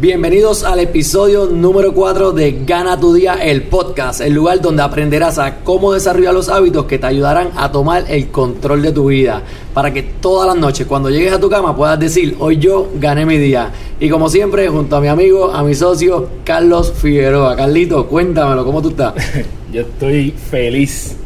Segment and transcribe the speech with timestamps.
[0.00, 5.40] Bienvenidos al episodio número 4 de Gana tu Día, el podcast, el lugar donde aprenderás
[5.40, 9.42] a cómo desarrollar los hábitos que te ayudarán a tomar el control de tu vida,
[9.74, 13.26] para que todas las noches cuando llegues a tu cama puedas decir, hoy yo gané
[13.26, 13.72] mi día.
[13.98, 17.56] Y como siempre, junto a mi amigo, a mi socio, Carlos Figueroa.
[17.56, 19.14] Carlito, cuéntamelo, ¿cómo tú estás?
[19.72, 21.16] Yo estoy feliz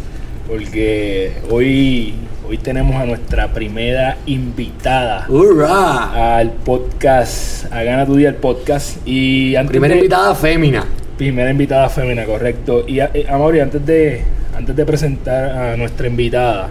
[0.49, 2.15] porque hoy,
[2.53, 6.37] hoy tenemos a nuestra primera invitada ¡Hurra!
[6.37, 8.99] al podcast, a Gana tu Día, el podcast.
[9.09, 10.85] Y antes Primera de- invitada fémina.
[11.17, 12.85] Primera invitada fémina, correcto.
[12.87, 14.21] Y eh, Amaury, antes de,
[14.55, 16.69] antes de presentar a nuestra invitada,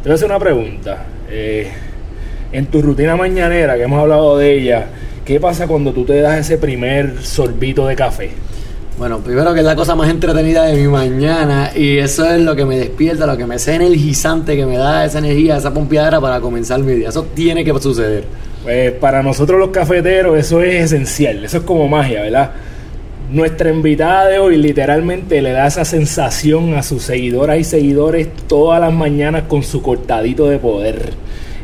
[0.00, 0.98] te voy a hacer una pregunta.
[1.28, 1.66] Eh,
[2.52, 4.86] en tu rutina mañanera, que hemos hablado de ella,
[5.24, 8.30] ¿qué pasa cuando tú te das ese primer sorbito de café?
[9.00, 12.54] Bueno, primero que es la cosa más entretenida de mi mañana y eso es lo
[12.54, 16.20] que me despierta, lo que me hace energizante, que me da esa energía, esa pompeadera
[16.20, 17.08] para comenzar mi día.
[17.08, 18.24] Eso tiene que suceder.
[18.62, 22.50] Pues para nosotros los cafeteros eso es esencial, eso es como magia, ¿verdad?
[23.32, 28.82] Nuestra invitada de hoy literalmente le da esa sensación a sus seguidoras y seguidores todas
[28.82, 31.14] las mañanas con su cortadito de poder.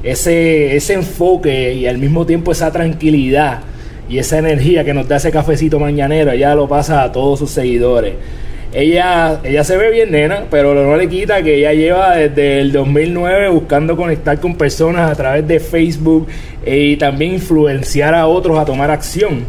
[0.03, 3.61] Ese, ese enfoque y al mismo tiempo esa tranquilidad
[4.09, 7.51] y esa energía que nos da ese cafecito mañanero, ella lo pasa a todos sus
[7.51, 8.15] seguidores.
[8.73, 12.73] Ella, ella se ve bien nena, pero no le quita que ella lleva desde el
[12.73, 16.27] 2009 buscando conectar con personas a través de Facebook
[16.65, 19.45] eh, y también influenciar a otros a tomar acción.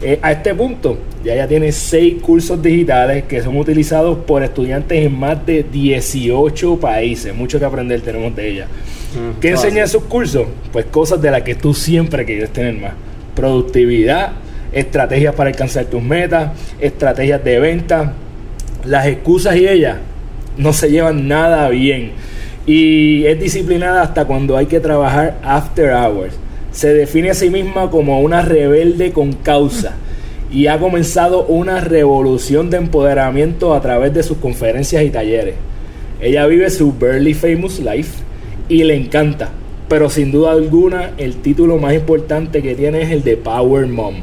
[0.00, 5.06] Eh, a este punto, ya ella tiene seis cursos digitales que son utilizados por estudiantes
[5.06, 7.34] en más de 18 países.
[7.34, 8.66] Mucho que aprender tenemos de ella.
[8.66, 10.46] Mm, ¿Qué enseña en sus cursos?
[10.72, 12.92] Pues cosas de las que tú siempre quieres tener más.
[13.34, 14.32] Productividad,
[14.72, 16.50] estrategias para alcanzar tus metas,
[16.80, 18.12] estrategias de venta.
[18.84, 19.98] Las excusas y ella
[20.56, 22.12] no se llevan nada bien.
[22.66, 26.34] Y es disciplinada hasta cuando hay que trabajar after hours.
[26.72, 29.94] Se define a sí misma como una rebelde con causa.
[30.50, 35.54] Y ha comenzado una revolución de empoderamiento a través de sus conferencias y talleres.
[36.20, 38.22] Ella vive su Barely Famous Life
[38.68, 39.50] y le encanta.
[39.88, 44.16] Pero sin duda alguna, el título más importante que tiene es el de Power Mom,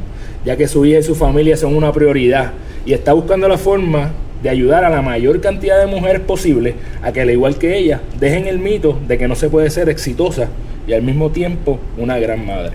[0.45, 2.53] ya que su hija y su familia son una prioridad
[2.85, 4.11] y está buscando la forma
[4.41, 6.73] de ayudar a la mayor cantidad de mujeres posible
[7.03, 9.87] a que, al igual que ella, dejen el mito de que no se puede ser
[9.89, 10.49] exitosa
[10.87, 12.73] y al mismo tiempo una gran madre.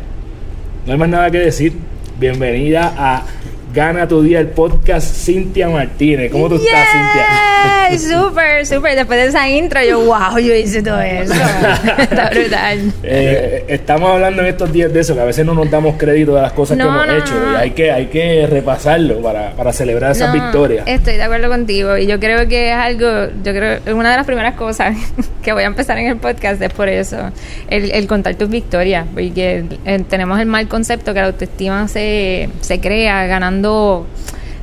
[0.86, 1.72] No hay más nada que decir.
[2.20, 3.26] Bienvenida a
[3.74, 6.30] Gana tu Día, el podcast Cintia Martínez.
[6.30, 7.26] ¿Cómo tú estás, Cintia?
[7.98, 8.96] Súper, súper.
[8.96, 11.32] Después de esa intro, yo, wow, yo hice todo eso.
[11.98, 12.92] Está brutal.
[13.02, 16.34] Eh, estamos hablando en estos días de eso, que a veces no nos damos crédito
[16.34, 17.52] de las cosas que hemos no, hecho no.
[17.52, 20.84] y hay que, hay que repasarlo para, para celebrar esas victorias.
[20.86, 24.16] Estoy de acuerdo contigo y yo creo que es algo, yo creo, es una de
[24.16, 24.96] las primeras cosas
[25.42, 27.30] que voy a empezar en el podcast es por eso,
[27.68, 32.48] el, el contar tus victorias, porque eh, tenemos el mal concepto que la autoestima se,
[32.60, 33.55] se crea ganando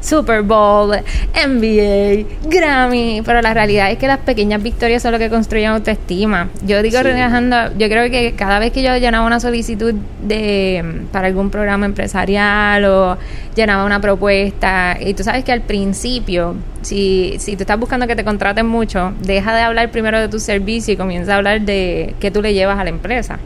[0.02, 0.92] Super Bowl,
[1.34, 6.50] NBA, Grammy, pero la realidad es que las pequeñas victorias son lo que construyen autoestima.
[6.66, 7.04] Yo digo, Sí.
[7.04, 11.86] relajando, yo creo que cada vez que yo llenaba una solicitud de para algún programa
[11.86, 13.18] empresarial o
[13.56, 18.18] llenaba una propuesta, y tú sabes que al principio, si, si tú estás buscando que
[18.18, 22.14] te contraten mucho, deja de hablar primero de tu servicio y comienza a hablar de
[22.20, 23.40] qué tú le llevas a la empresa.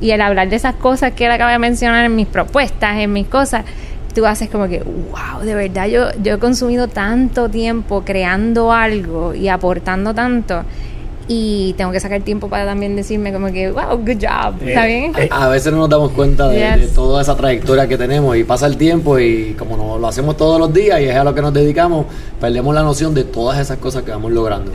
[0.00, 3.12] Y el hablar de esas cosas que él acaba de mencionar en mis propuestas, en
[3.12, 3.64] mis cosas,
[4.14, 9.34] tú haces como que, wow, de verdad yo, yo he consumido tanto tiempo creando algo
[9.34, 10.62] y aportando tanto.
[11.32, 14.54] Y tengo que sacar tiempo para también decirme como que, wow, good job.
[14.66, 15.12] ¿Está Eh, bien?
[15.16, 16.80] eh, A veces no nos damos cuenta de, Yes.
[16.80, 20.36] de toda esa trayectoria que tenemos y pasa el tiempo y como no, lo hacemos
[20.36, 22.06] todos los días y es a lo que nos dedicamos,
[22.40, 24.72] perdemos la noción de todas esas cosas que vamos logrando.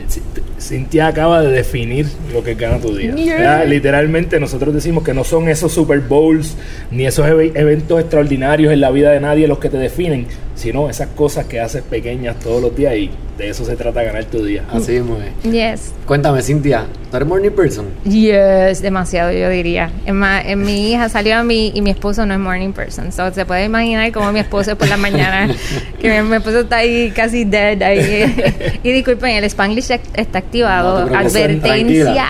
[0.68, 3.14] Cintia acaba de definir lo que gana tu día.
[3.14, 3.64] Yeah.
[3.64, 6.56] Literalmente nosotros decimos que no son esos Super Bowls
[6.90, 10.88] ni esos eve- eventos extraordinarios en la vida de nadie los que te definen, sino
[10.90, 14.42] esas cosas que haces pequeñas todos los días y de eso se trata ganar tu
[14.42, 14.62] día.
[14.72, 15.52] Así mismo es.
[15.52, 15.92] Yes.
[16.06, 17.84] Cuéntame, Cintia, ¿tú eres morning person?
[18.04, 19.90] Yes, demasiado yo diría.
[20.06, 23.12] En mi hija salió a mí y mi esposo no es morning person.
[23.12, 25.54] So, se puede imaginar cómo mi esposo es por la mañana.
[26.00, 27.82] que mi, mi esposo está ahí casi dead.
[27.82, 28.34] Ahí.
[28.82, 31.06] y disculpen, el Spanglish está activado.
[31.08, 32.28] No advertencia,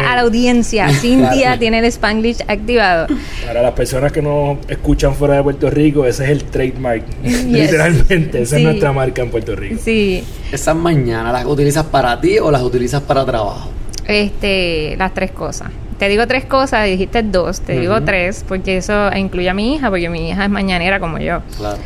[0.00, 0.88] es- a la audiencia.
[0.90, 1.58] Cintia Claro.
[1.58, 3.06] tiene el Spanglish activado.
[3.46, 7.44] Para las personas que no escuchan fuera de Puerto Rico, ese es el trademark Yes.
[7.44, 8.62] Literalmente, esa Sí.
[8.62, 9.80] es nuestra marca en Puerto Rico.
[9.82, 13.70] Sí, Esas mañanas, ¿las utilizas para ti o las utilizas para trabajo?
[14.06, 15.68] este, las tres cosas.
[15.98, 19.90] Te digo tres cosas, dijiste dos, te digo tres, porque eso incluye a mi hija,
[19.90, 21.40] porque mi hija es mañanera como yo.
[21.58, 21.76] Claro.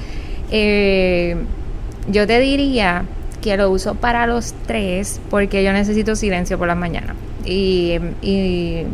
[0.53, 1.35] Eh,
[2.09, 3.05] yo te diría
[3.43, 7.17] que lo uso para los tres porque yo necesito silencio por las mañanas.
[7.45, 8.87] Y, y,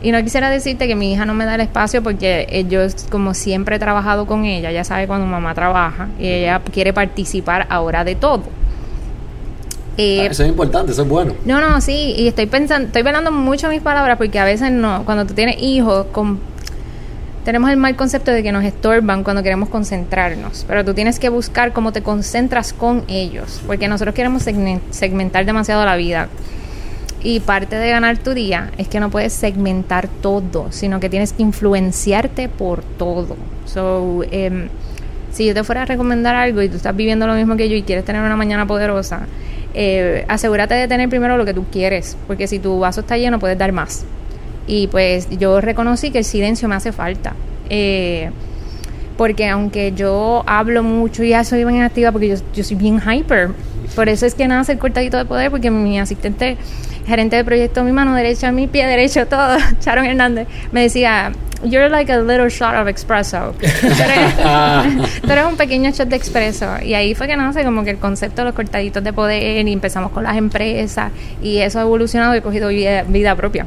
[0.00, 2.80] y no quisiera decirte que mi hija no me da el espacio porque eh, yo,
[3.10, 7.66] como siempre he trabajado con ella, ya sabe cuando mamá trabaja y ella quiere participar
[7.68, 8.44] ahora de todo.
[9.96, 11.34] Eh, eso es importante, eso es bueno.
[11.44, 15.04] no, no, sí, y estoy pensando, estoy velando mucho mis palabras porque a veces no,
[15.04, 16.38] cuando tú tienes hijos, con,
[17.48, 21.30] tenemos el mal concepto de que nos estorban cuando queremos concentrarnos, pero tú tienes que
[21.30, 26.28] buscar cómo te concentras con ellos, porque nosotros queremos segmen- segmentar demasiado la vida.
[27.22, 31.32] Y parte de ganar tu día es que no puedes segmentar todo, sino que tienes
[31.32, 33.38] que influenciarte por todo.
[33.64, 34.68] So, em,
[35.32, 37.76] si yo te fuera a recomendar algo y tú estás viviendo lo mismo que yo
[37.76, 39.20] y quieres tener una mañana poderosa,
[39.72, 43.38] eh, asegúrate de tener primero lo que tú quieres, porque si tu vaso está lleno
[43.38, 44.04] puedes dar más.
[44.68, 47.34] Y pues yo reconocí que el silencio me hace falta.
[47.70, 48.30] Eh,
[49.16, 53.00] porque aunque yo hablo mucho y ya soy bien activa porque yo, yo soy bien
[53.00, 53.50] hyper,
[53.94, 56.56] por eso es que nace el cortadito de poder, porque mi asistente,
[57.06, 61.32] gerente de proyecto, mi mano derecha, mi pie derecho, todo, Sharon Hernández, me decía,
[61.64, 63.54] you're like a little shot of espresso.
[63.58, 66.66] Tú eres, tú eres un pequeño shot de expreso.
[66.82, 69.72] Y ahí fue que nace como que el concepto de los cortaditos de poder y
[69.72, 71.10] empezamos con las empresas
[71.42, 73.66] y eso ha evolucionado y he cogido vida, vida propia.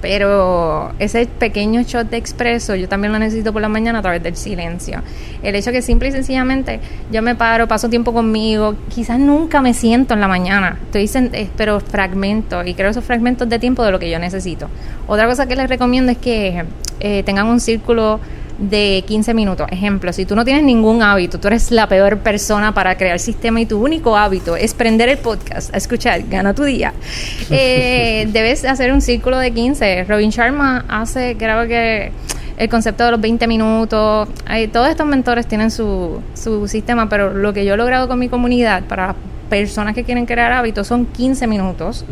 [0.00, 4.22] Pero ese pequeño shot de expreso yo también lo necesito por la mañana a través
[4.22, 5.02] del silencio.
[5.42, 9.74] El hecho que simple y sencillamente yo me paro, paso tiempo conmigo, quizás nunca me
[9.74, 13.90] siento en la mañana, estoy eh, pero fragmento y creo esos fragmentos de tiempo de
[13.90, 14.68] lo que yo necesito.
[15.06, 16.64] Otra cosa que les recomiendo es que
[17.00, 18.20] eh, tengan un círculo
[18.58, 19.66] de 15 minutos.
[19.70, 23.60] Ejemplo, si tú no tienes ningún hábito, tú eres la peor persona para crear sistema
[23.60, 26.92] y tu único hábito es prender el podcast, a escuchar, gana tu día.
[27.50, 30.04] Eh, debes hacer un círculo de 15.
[30.04, 32.10] Robin Sharma hace, creo que
[32.56, 34.28] el concepto de los 20 minutos.
[34.46, 38.18] Hay- todos estos mentores tienen su, su sistema, pero lo que yo he logrado con
[38.18, 39.14] mi comunidad para
[39.48, 42.04] personas que quieren crear hábitos son 15 minutos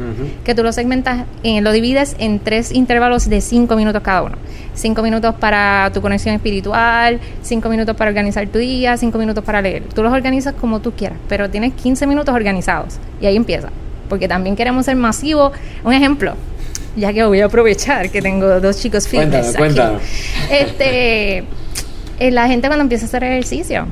[0.44, 4.36] que tú lo segmentas, eh, lo divides en tres intervalos de cinco minutos cada uno.
[4.74, 9.62] Cinco minutos para tu conexión espiritual, cinco minutos para organizar tu día, cinco minutos para
[9.62, 9.84] leer.
[9.94, 13.68] Tú los organizas como tú quieras, pero tienes 15 minutos organizados y ahí empieza.
[14.08, 15.52] Porque también queremos ser masivos.
[15.84, 16.34] Un ejemplo,
[16.96, 20.04] ya que voy a aprovechar que tengo dos chicos fitness Cuéntanos, aquí.
[20.50, 21.44] Este,
[22.18, 23.86] eh, la gente cuando empieza a hacer ejercicio,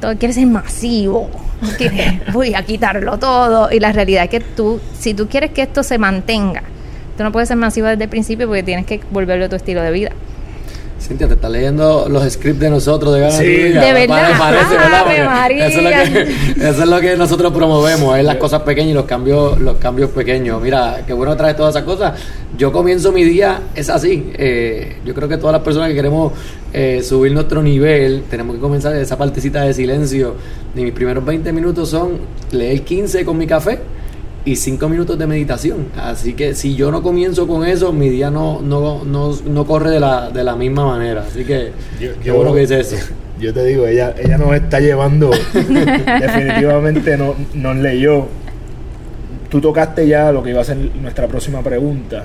[0.00, 1.30] todo quiere ser masivo.
[2.32, 3.70] voy a quitarlo todo.
[3.70, 6.62] Y la realidad es que tú, si tú quieres que esto se mantenga,
[7.16, 9.90] tú no puedes ser masivo desde el principio porque tienes que volverlo tu estilo de
[9.90, 10.10] vida.
[11.00, 13.44] Cintia, te está leyendo los scripts de nosotros de Gana Sí.
[13.46, 14.30] De verdad.
[15.50, 16.22] Eso es, lo que,
[16.68, 20.10] eso es lo que nosotros promovemos, es las cosas pequeñas y los cambios, los cambios
[20.10, 20.60] pequeños.
[20.60, 22.20] Mira, qué bueno traer todas esas cosas.
[22.56, 24.32] Yo comienzo mi día, es así.
[24.34, 26.32] Eh, yo creo que todas las personas que queremos
[26.72, 30.34] eh, subir nuestro nivel, tenemos que comenzar esa partecita de silencio.
[30.74, 32.18] Y mis primeros 20 minutos son
[32.50, 33.78] leer 15 con mi café
[34.44, 35.88] y 5 minutos de meditación.
[35.96, 39.90] Así que si yo no comienzo con eso, mi día no, no, no, no corre
[39.90, 41.24] de la, de la misma manera.
[41.28, 42.96] Así que Yo- yo- bueno que dice eso.
[43.38, 48.26] Yo te digo, ella, ella nos está llevando, definitivamente no, nos leyó.
[49.48, 52.24] Tú tocaste ya lo que iba a ser nuestra próxima pregunta.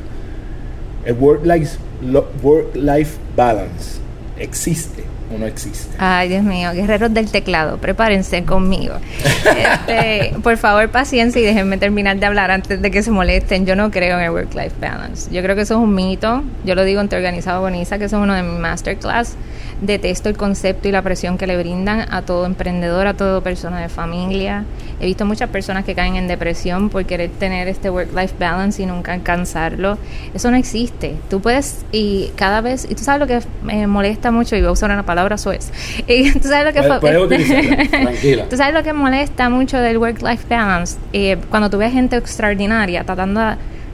[1.05, 4.00] El work-life lo- work-life balance,
[4.39, 5.03] ¿existe
[5.34, 5.96] o no existe?
[5.98, 8.96] Ay, Dios mío, guerreros del teclado, prepárense conmigo.
[9.24, 13.66] Este, por favor, paciencia y déjenme terminar de hablar antes de que se molesten.
[13.66, 15.32] Yo no creo en el work-life balance.
[15.32, 16.44] Yo creo que eso es un mito.
[16.63, 19.36] Yo lo digo entre organizado con Isa, que eso es uno de mis masterclass.
[19.82, 23.82] Detesto el concepto y la presión que le brindan a todo emprendedor, a toda persona
[23.82, 24.66] de familia.
[25.00, 28.86] He visto muchas personas que caen en depresión por querer tener este work-life balance y
[28.86, 29.98] nunca alcanzarlo.
[30.34, 31.16] Eso no existe.
[31.30, 34.70] Tú puedes, y cada vez, y tú sabes lo que me molesta mucho, y voy
[34.70, 35.72] a usar una palabra suez.
[36.08, 38.46] Y tú sabes lo que Puedes- tranquila.
[38.50, 40.98] Tú sabes lo que molesta mucho del work-life balance.
[41.13, 43.42] Eh, cuando tú ves gente extraordinaria tratando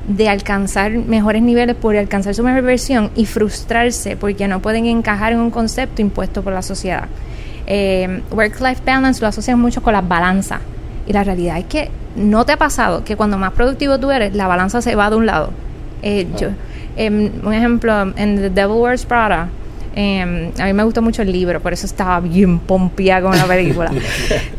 [0.08, 5.34] de alcanzar mejores niveles por alcanzar su mejor versión y frustrarse porque no pueden encajar
[5.34, 7.06] en un concepto impuesto por la sociedad.
[7.68, 10.60] Eh, work-life balance lo asocian mucho con las balanzas.
[11.06, 14.34] Y la realidad es que no te ha pasado que cuando más productivo tú eres,
[14.36, 15.52] la balanza se va de un lado.
[16.02, 16.50] Eh, yo,
[16.98, 19.50] em, un ejemplo, en The Devil Wears Prada,
[19.96, 23.46] em, a mí me gustó mucho el libro, por eso estaba bien pompeada con la
[23.46, 23.92] película.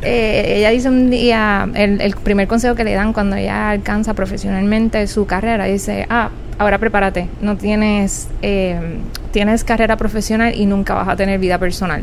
[0.03, 4.15] Eh, ella dice un día, el, el primer consejo que le dan cuando ella alcanza
[4.15, 8.99] profesionalmente su carrera, dice, ah, ahora prepárate, no tienes, em,
[9.33, 12.03] tienes carrera profesional y nunca vas a tener vida personal.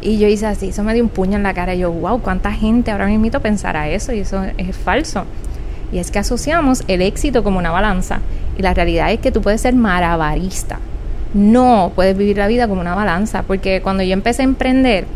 [0.00, 1.74] Y yo hice así, eso me dio un puño en la cara.
[1.74, 4.12] Y yo, wow, ¿cuánta gente ahora mismo pensará eso?
[4.12, 5.24] Y eso es falso.
[5.92, 8.20] Y es que asociamos el éxito como una balanza.
[8.58, 10.80] Y la realidad es que tú puedes ser marabarista.
[11.34, 13.42] No puedes vivir la vida como una balanza.
[13.42, 15.06] Porque cuando yo empecé a emprender,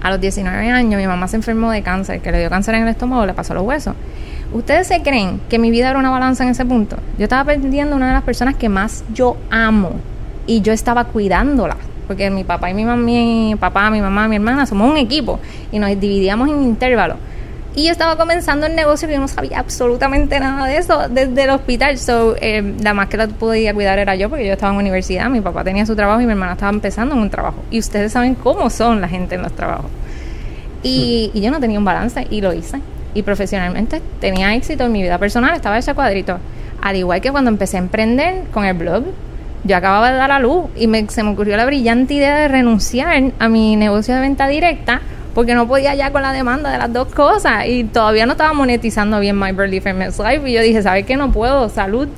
[0.00, 2.84] a los 19 años, mi mamá se enfermó de cáncer, que le dio cáncer en
[2.84, 3.94] el estómago, le pasó los huesos.
[4.52, 6.96] ¿Ustedes se creen que mi vida era una balanza en ese punto?
[7.18, 9.92] Yo estaba perdiendo una de las personas que más yo amo
[10.46, 11.76] y yo estaba cuidándola
[12.10, 15.38] porque mi papá y mi mamá, mi papá, mi mamá, mi hermana somos un equipo
[15.70, 17.18] y nos dividíamos en intervalos.
[17.74, 21.44] Y yo estaba comenzando el negocio y yo no sabía absolutamente nada de eso desde
[21.44, 21.98] el hospital.
[21.98, 25.30] So, eh, la más que la podía cuidar era yo porque yo estaba en universidad,
[25.30, 27.62] mi papá tenía su trabajo y mi hermana estaba empezando en un trabajo.
[27.70, 29.90] Y ustedes saben cómo son la gente en los trabajos.
[30.82, 32.80] Y, y yo no tenía un balance y lo hice.
[33.14, 36.38] Y profesionalmente tenía éxito en mi vida personal, estaba ese cuadrito.
[36.82, 39.04] Al igual que cuando empecé a emprender con el blog,
[39.62, 42.48] yo acababa de dar a luz y me, se me ocurrió la brillante idea de
[42.48, 45.02] renunciar a mi negocio de venta directa
[45.34, 48.52] porque no podía ya con la demanda de las dos cosas y todavía no estaba
[48.52, 51.16] monetizando bien My Burly Famous Life y yo dije, ¿sabes qué?
[51.16, 52.08] No puedo, salud,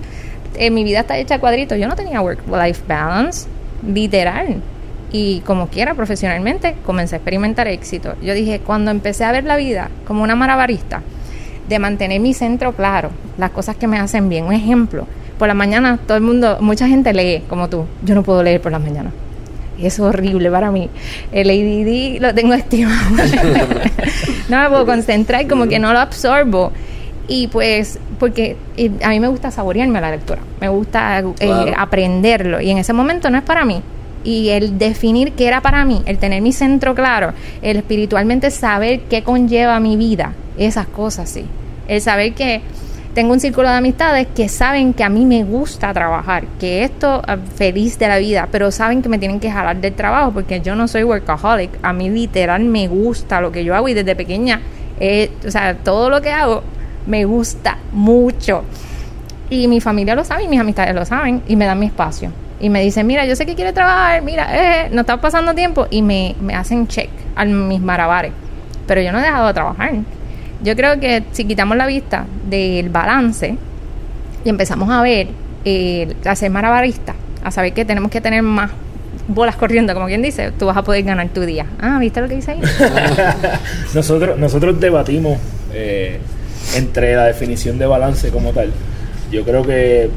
[0.57, 3.49] eh, mi vida está hecha cuadritos, yo no tenía work-life balance,
[3.87, 4.57] literal.
[5.11, 8.15] Y como quiera, profesionalmente, comencé a experimentar éxito.
[8.23, 11.03] Yo dije, cuando empecé a ver la vida como una marabarista,
[11.69, 15.07] de mantener mi centro claro, las cosas que me hacen bien, un ejemplo,
[15.39, 17.87] por la mañana todo el mundo, mucha gente lee como tú.
[18.05, 19.13] Yo no puedo leer por las mañanas.
[19.81, 20.89] Es horrible para mí.
[21.33, 23.17] El ADD lo tengo estimado.
[24.49, 26.73] no me puedo concentrar, como que no lo absorbo.
[27.29, 28.57] Y pues, porque
[29.03, 32.61] a mí me gusta saborearme la lectura, me gusta eh, aprenderlo.
[32.61, 33.81] Y en ese momento no es para mí.
[34.25, 39.01] Y el definir qué era para mí, el tener mi centro claro, el espiritualmente saber
[39.11, 41.45] qué conlleva mi vida, esas cosas sí.
[41.89, 42.61] El saber que
[43.15, 47.23] tengo un círculo de amistades que saben que a mí me gusta trabajar, que esto
[47.55, 50.75] feliz de la vida, pero saben que me tienen que jalar del trabajo porque yo
[50.75, 54.61] no soy workaholic, a mí literal me gusta lo que yo hago y desde pequeña,
[54.99, 56.63] eh, o sea, todo lo que hago
[57.07, 58.65] me gusta mucho.
[59.51, 62.31] Y mi familia lo sabe y mis amistades lo saben y me dan mi espacio.
[62.61, 65.87] Y me dicen, mira, yo sé que quiere trabajar, mira, eh, no está pasando tiempo
[65.91, 68.33] y me, me hacen check a mis marabares.
[68.87, 69.93] Pero yo no he dejado de trabajar
[70.63, 73.57] yo creo que si quitamos la vista del balance
[74.45, 75.29] y empezamos a ver,
[75.65, 78.71] eh, a ser marabarista, a saber que tenemos que tener más
[79.29, 81.67] bolas corriendo, como quien dice, tú vas a poder ganar tu día.
[81.81, 82.61] Ah, ¿viste lo que dice ahí?
[83.95, 85.39] nosotros, nosotros debatimos
[85.73, 86.19] eh,
[86.77, 88.71] entre la definición de balance como tal.
[89.31, 90.11] Yo creo que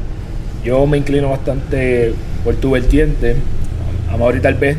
[0.64, 3.36] yo me inclino bastante por tu vertiente.
[4.10, 4.76] A tal vez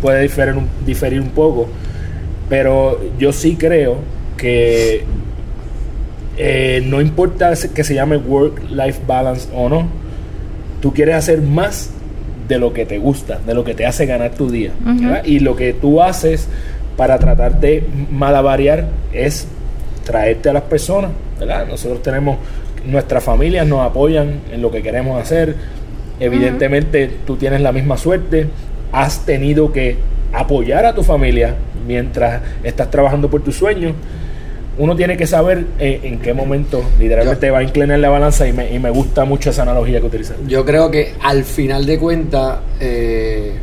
[0.00, 1.68] puede diferir un, diferir un poco,
[2.48, 3.98] pero yo sí creo
[4.38, 5.04] que
[6.38, 9.88] eh, no importa que se llame work-life balance o no,
[10.80, 11.90] tú quieres hacer más
[12.46, 14.70] de lo que te gusta, de lo que te hace ganar tu día.
[15.24, 16.48] Y lo que tú haces
[16.96, 19.46] para tratar de malavariar es
[20.04, 21.10] traerte a las personas.
[21.38, 21.66] ¿verdad?
[21.68, 22.38] Nosotros tenemos,
[22.86, 25.56] nuestras familias nos apoyan en lo que queremos hacer.
[26.20, 28.46] Evidentemente tú tienes la misma suerte,
[28.92, 29.96] has tenido que
[30.32, 31.54] apoyar a tu familia
[31.86, 33.92] mientras estás trabajando por tus sueños
[34.78, 38.52] uno tiene que saber eh, en qué momento literalmente va a inclinar la balanza y
[38.52, 40.36] me, y me, gusta mucho esa analogía que utilizas.
[40.46, 43.54] Yo creo que al final de cuentas eh,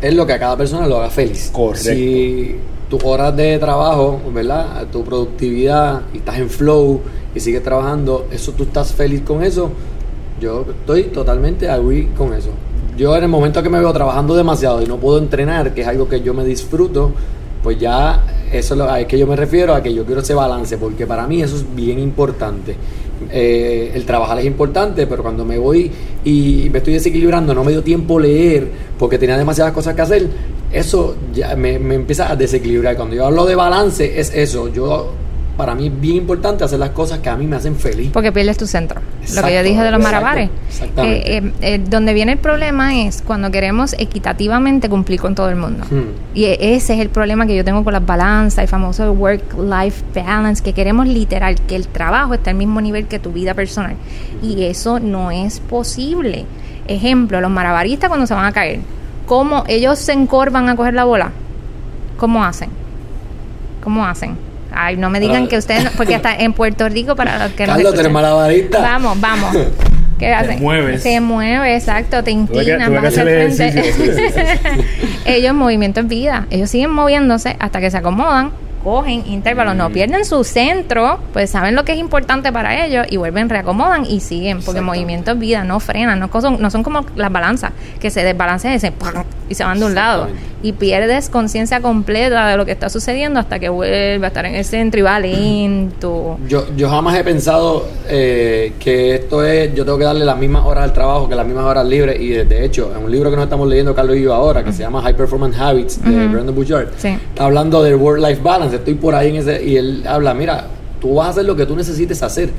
[0.00, 1.50] es lo que a cada persona lo haga feliz.
[1.52, 1.90] Correcto.
[1.90, 2.56] Si
[2.88, 4.86] tus horas de trabajo, ¿verdad?
[4.92, 7.00] Tu productividad y estás en flow
[7.34, 9.72] y sigues trabajando, eso tú estás feliz con eso.
[10.40, 12.50] Yo estoy totalmente agree con eso.
[12.96, 15.88] Yo en el momento que me veo trabajando demasiado y no puedo entrenar, que es
[15.88, 17.12] algo que yo me disfruto,
[17.62, 18.22] pues ya
[18.52, 21.26] eso es lo que yo me refiero, a que yo quiero ese balance, porque para
[21.26, 22.76] mí eso es bien importante.
[23.30, 25.90] Eh, el trabajar es importante, pero cuando me voy
[26.24, 28.68] y me estoy desequilibrando, no me dio tiempo leer
[28.98, 30.28] porque tenía demasiadas cosas que hacer,
[30.72, 32.96] eso ya me, me empieza a desequilibrar.
[32.96, 34.68] Cuando yo hablo de balance, es eso.
[34.68, 35.12] Yo
[35.56, 38.10] para mí es bien importante hacer las cosas que a mí me hacen feliz.
[38.12, 39.00] Porque pierdes tu centro.
[39.34, 40.50] lo que yo dije de los marabares.
[40.68, 41.36] Exactamente.
[41.36, 45.84] Eh, eh, donde viene el problema es cuando queremos equitativamente cumplir con todo el mundo.
[45.90, 46.14] Hmm.
[46.34, 50.62] Y ese es el problema que yo tengo con las balanzas, el famoso work-life balance,
[50.62, 53.96] que queremos literal que el trabajo esté al mismo nivel que tu vida personal.
[54.42, 56.46] Y eso no es posible.
[56.88, 58.80] Ejemplo, los marabaristas cuando se van a caer,
[59.26, 61.30] ¿cómo ellos se encorvan a coger la bola?
[62.16, 62.70] ¿Cómo hacen?
[63.82, 64.51] ¿Cómo hacen?
[64.74, 67.94] Ay, no me digan que ustedes, porque hasta en Puerto Rico, para los que Carlos,
[67.94, 68.80] no malabarista.
[68.80, 69.56] Vamos, vamos.
[70.18, 70.56] ¿Qué hacen?
[70.56, 71.02] Te mueves.
[71.02, 73.92] Se mueve, exacto, te inclinas, vas frente.
[75.24, 76.46] Ellos movimiento en vida.
[76.50, 79.92] Ellos siguen moviéndose hasta que se acomodan, cogen intervalos, no mm.
[79.92, 84.20] pierden su centro, pues saben lo que es importante para ellos y vuelven, reacomodan y
[84.20, 88.10] siguen, porque movimiento es vida, no frenan, no son, no son como las balanzas, que
[88.10, 88.92] se desbalancean y se,
[89.48, 90.28] y se van de un lado.
[90.64, 94.54] y pierdes conciencia completa de lo que está sucediendo hasta que vuelve a estar en
[94.54, 96.38] el centro y va lento.
[96.48, 100.64] Yo, yo jamás he pensado eh, que esto es, yo tengo que darle las mismas
[100.64, 103.28] horas al trabajo que las mismas horas libres y de, de hecho, en un libro
[103.30, 106.28] que nos estamos leyendo Carlos y yo ahora, que se llama High Performance Habits de
[106.28, 107.08] Brandon Bouchard, Sí.
[107.08, 110.66] está hablando del work-life balance, estoy por ahí en ese, y él habla, mira,
[111.00, 112.50] tú vas a hacer lo que tú necesites hacer,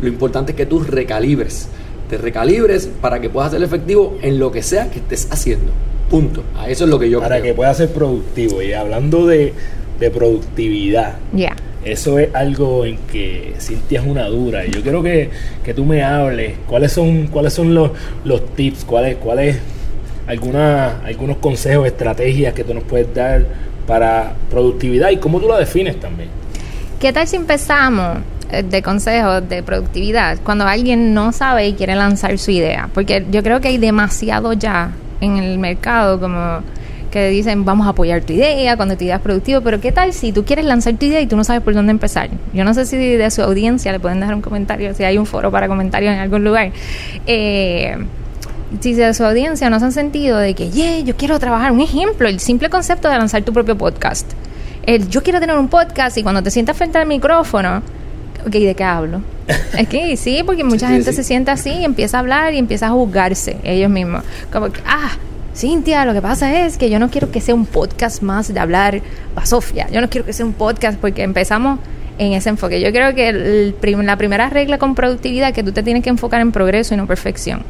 [0.00, 1.68] lo importante es que tú recalibres,
[2.10, 5.72] te recalibres para que puedas ser efectivo en lo que sea que estés haciendo,
[6.10, 7.52] punto, a eso es lo que yo para creo.
[7.52, 8.62] que pueda ser productivo.
[8.62, 9.52] Y hablando de,
[10.00, 11.54] de productividad, Ya.
[11.84, 14.66] eso es algo en que Cintia es una dura.
[14.66, 15.30] Y yo quiero que,
[15.64, 17.92] que tú me hables cuáles son, cuáles son los,
[18.24, 19.56] los tips, cuáles, cuáles
[20.26, 23.44] alguna, algunos consejos, estrategias que tú nos puedes dar
[23.86, 26.28] para productividad y cómo tú la defines también.
[27.00, 28.18] ¿Qué tal si empezamos
[28.50, 32.88] eh, de consejos de productividad cuando alguien no sabe y quiere lanzar su idea?
[32.94, 36.60] Porque yo creo que hay demasiado ya en el mercado como
[37.10, 40.12] que dicen vamos a apoyar tu idea cuando tu idea es productiva, pero ¿qué tal
[40.14, 42.30] si tú quieres lanzar tu idea y tú no sabes por dónde empezar?
[42.52, 45.26] Yo no sé si de su audiencia le pueden dejar un comentario, si hay un
[45.26, 46.72] foro para comentarios en algún lugar.
[47.26, 47.96] Eh,
[48.80, 51.80] si de su audiencia no se han sentido de que, yeah, yo quiero trabajar, un
[51.80, 54.30] ejemplo, el simple concepto de lanzar tu propio podcast.
[54.84, 57.82] El yo quiero tener un podcast y cuando te sientas frente al micrófono,
[58.46, 59.20] ok, ¿de qué hablo?
[59.78, 61.16] es que sí, porque mucha Sí, gente sí.
[61.16, 64.24] se sienta así y empieza a hablar y empieza a juzgarse ellos mismos.
[64.52, 65.10] Como que, ah,
[65.54, 68.58] Cintia, lo que pasa es que yo no quiero que sea un podcast más de
[68.58, 69.00] hablar
[69.44, 69.86] Sofía.
[69.92, 71.78] Yo no quiero que sea un podcast porque empezamos
[72.18, 72.80] en ese enfoque.
[72.80, 76.02] Yo creo que el prim- la primera regla con productividad es que tú te tienes
[76.02, 77.62] que enfocar en progreso y no perfección.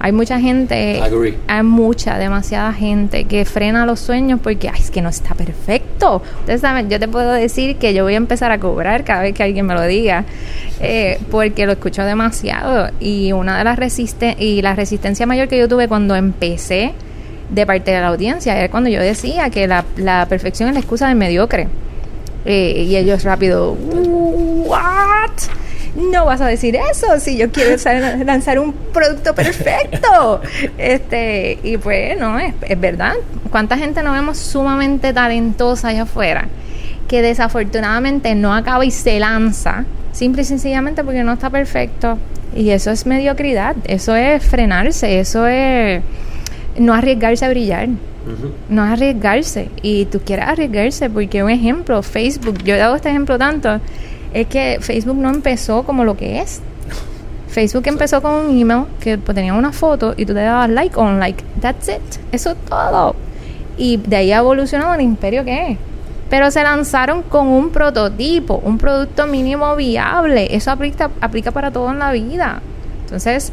[0.00, 1.38] Hay mucha gente, Agree.
[1.46, 6.22] hay mucha, demasiada gente que frena los sueños porque Ay, es que no está perfecto.
[6.40, 9.34] Ustedes saben, yo te puedo decir que yo voy a empezar a cobrar cada vez
[9.34, 10.24] que alguien me lo diga,
[10.80, 12.90] eh, porque lo escucho demasiado.
[13.00, 16.92] Y una de las resisten y la resistencia mayor que yo tuve cuando empecé
[17.50, 20.80] de parte de la audiencia era cuando yo decía que la, la perfección es la
[20.80, 21.68] excusa del mediocre.
[22.44, 25.30] Eh, y ellos rápido, ¿what?
[25.94, 27.76] No vas a decir eso si yo quiero
[28.24, 30.40] lanzar un producto perfecto.
[30.76, 33.14] Este, y pues no, es, es verdad.
[33.50, 36.48] ¿Cuánta gente no vemos sumamente talentosa allá afuera?
[37.08, 42.18] Que desafortunadamente no acaba y se lanza, simple y sencillamente porque no está perfecto.
[42.56, 46.02] Y eso es mediocridad, eso es frenarse, eso es
[46.76, 47.88] no arriesgarse a brillar
[48.68, 53.38] no arriesgarse y tú quieres arriesgarse porque un ejemplo Facebook yo he dado este ejemplo
[53.38, 53.80] tanto
[54.34, 56.60] es que Facebook no empezó como lo que es.
[57.48, 60.98] Facebook empezó con un email que pues, tenía una foto y tú te dabas like
[60.98, 61.42] on like.
[61.60, 62.02] That's it.
[62.32, 63.14] Eso es todo.
[63.78, 65.78] Y de ahí ha evolucionado el imperio que es.
[66.28, 70.54] Pero se lanzaron con un prototipo un producto mínimo viable.
[70.54, 72.60] Eso aplica, aplica para todo en la vida.
[73.04, 73.52] Entonces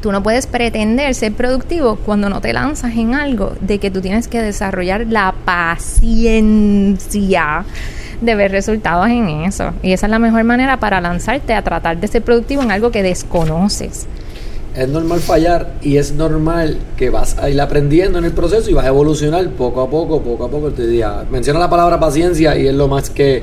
[0.00, 4.00] Tú no puedes pretender ser productivo cuando no te lanzas en algo de que tú
[4.00, 6.94] tienes que desarrollar la paciencia
[8.20, 9.72] de ver resultados en eso.
[9.82, 12.90] Y esa es la mejor manera para lanzarte a tratar de ser productivo en algo
[12.90, 14.06] que desconoces.
[14.76, 18.74] Es normal fallar y es normal que vas a ir aprendiendo en el proceso y
[18.74, 20.70] vas a evolucionar poco a poco, poco a poco.
[20.70, 23.42] Te diría, menciona la palabra paciencia y es lo más que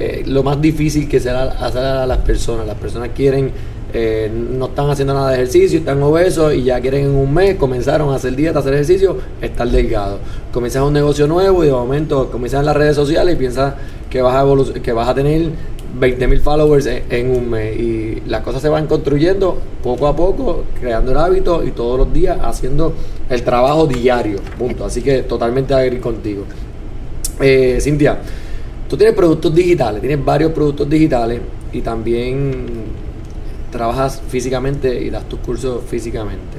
[0.00, 2.66] eh, lo más difícil que será hacer a las personas.
[2.66, 3.50] Las personas quieren,
[3.92, 7.56] eh, no están haciendo nada de ejercicio, están obesos y ya quieren en un mes,
[7.56, 10.18] comenzaron a hacer dieta, hacer ejercicio, estar delgado.
[10.52, 13.74] Comienzas un negocio nuevo y de momento comienzas en las redes sociales y piensas
[14.10, 15.50] que vas a, que vas a tener
[15.98, 21.12] 20.000 followers en, un mes y las cosas se van construyendo poco a poco, creando
[21.12, 22.92] el hábito y todos los días haciendo
[23.28, 24.84] el trabajo diario, punto.
[24.84, 26.44] Así que totalmente agree contigo.
[27.40, 28.18] Eh, Cintia,
[28.88, 31.40] tú tienes productos digitales, tienes varios productos digitales
[31.72, 32.66] y también
[33.70, 36.58] trabajas físicamente y das tus cursos físicamente.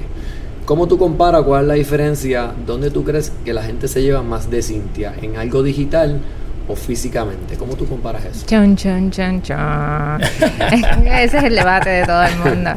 [0.65, 2.53] ¿Cómo tú comparas cuál es la diferencia?
[2.65, 5.13] ¿Dónde tú crees que la gente se lleva más de Cintia?
[5.21, 6.21] ¿En algo digital
[6.67, 7.55] o físicamente?
[7.57, 8.45] ¿Cómo tú comparas eso?
[8.45, 10.21] Chon, chon, chon, chon.
[11.05, 12.71] Ese es el debate de todo el mundo.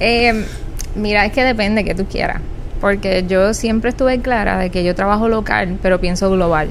[0.00, 0.44] Eh,
[0.96, 2.40] mira, es que depende que tú quieras.
[2.80, 6.68] Porque yo siempre estuve clara de que yo trabajo local, pero pienso global.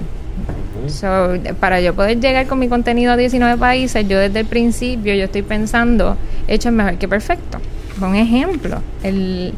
[0.87, 5.13] So, para yo poder llegar con mi contenido a 19 países, yo desde el principio
[5.13, 7.59] yo estoy pensando, hecho es mejor que perfecto.
[8.01, 9.53] Un ejemplo, el,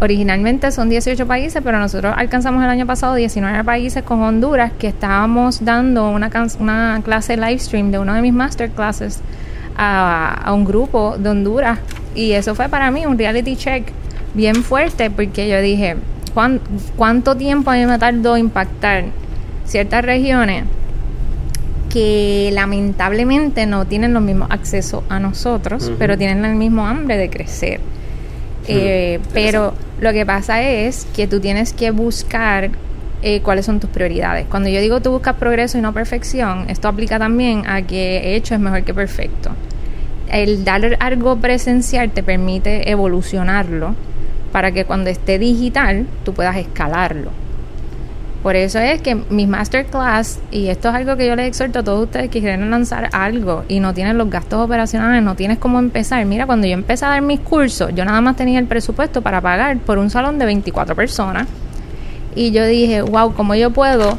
[0.00, 4.88] originalmente son 18 países, pero nosotros alcanzamos el año pasado 19 países con Honduras, que
[4.88, 6.30] estábamos dando una,
[6.60, 9.20] una clase live stream de uno de mis masterclasses
[9.76, 11.78] a, a un grupo de Honduras.
[12.14, 13.88] Y eso fue para mí un reality check
[14.34, 15.96] bien fuerte, porque yo dije,
[16.34, 16.60] ¿cuán-
[16.96, 19.04] ¿cuánto tiempo a mí me tardó impactar
[19.64, 20.64] ciertas regiones
[21.90, 27.30] que lamentablemente no tienen los mismos accesos a nosotros, pero tienen el mismo hambre de
[27.30, 27.80] crecer.
[28.68, 32.70] Eh, pero lo que pasa es que tú tienes que buscar
[33.22, 34.46] eh, cuáles son tus prioridades.
[34.48, 38.54] Cuando yo digo tú buscas progreso y no perfección, esto aplica también a que hecho
[38.54, 39.50] es mejor que perfecto.
[40.28, 43.94] El dar algo presencial te permite evolucionarlo
[44.52, 47.45] para que cuando esté digital tú puedas escalarlo.
[48.46, 51.82] Por eso es que mis masterclass, y esto es algo que yo les exhorto a
[51.82, 55.80] todos ustedes que quieren lanzar algo y no tienen los gastos operacionales, no tienes cómo
[55.80, 56.24] empezar.
[56.26, 59.40] Mira, cuando yo empecé a dar mis cursos, yo nada más tenía el presupuesto para
[59.40, 61.48] pagar por un salón de 24 personas.
[62.36, 64.16] Y yo dije, wow, ¿cómo yo puedo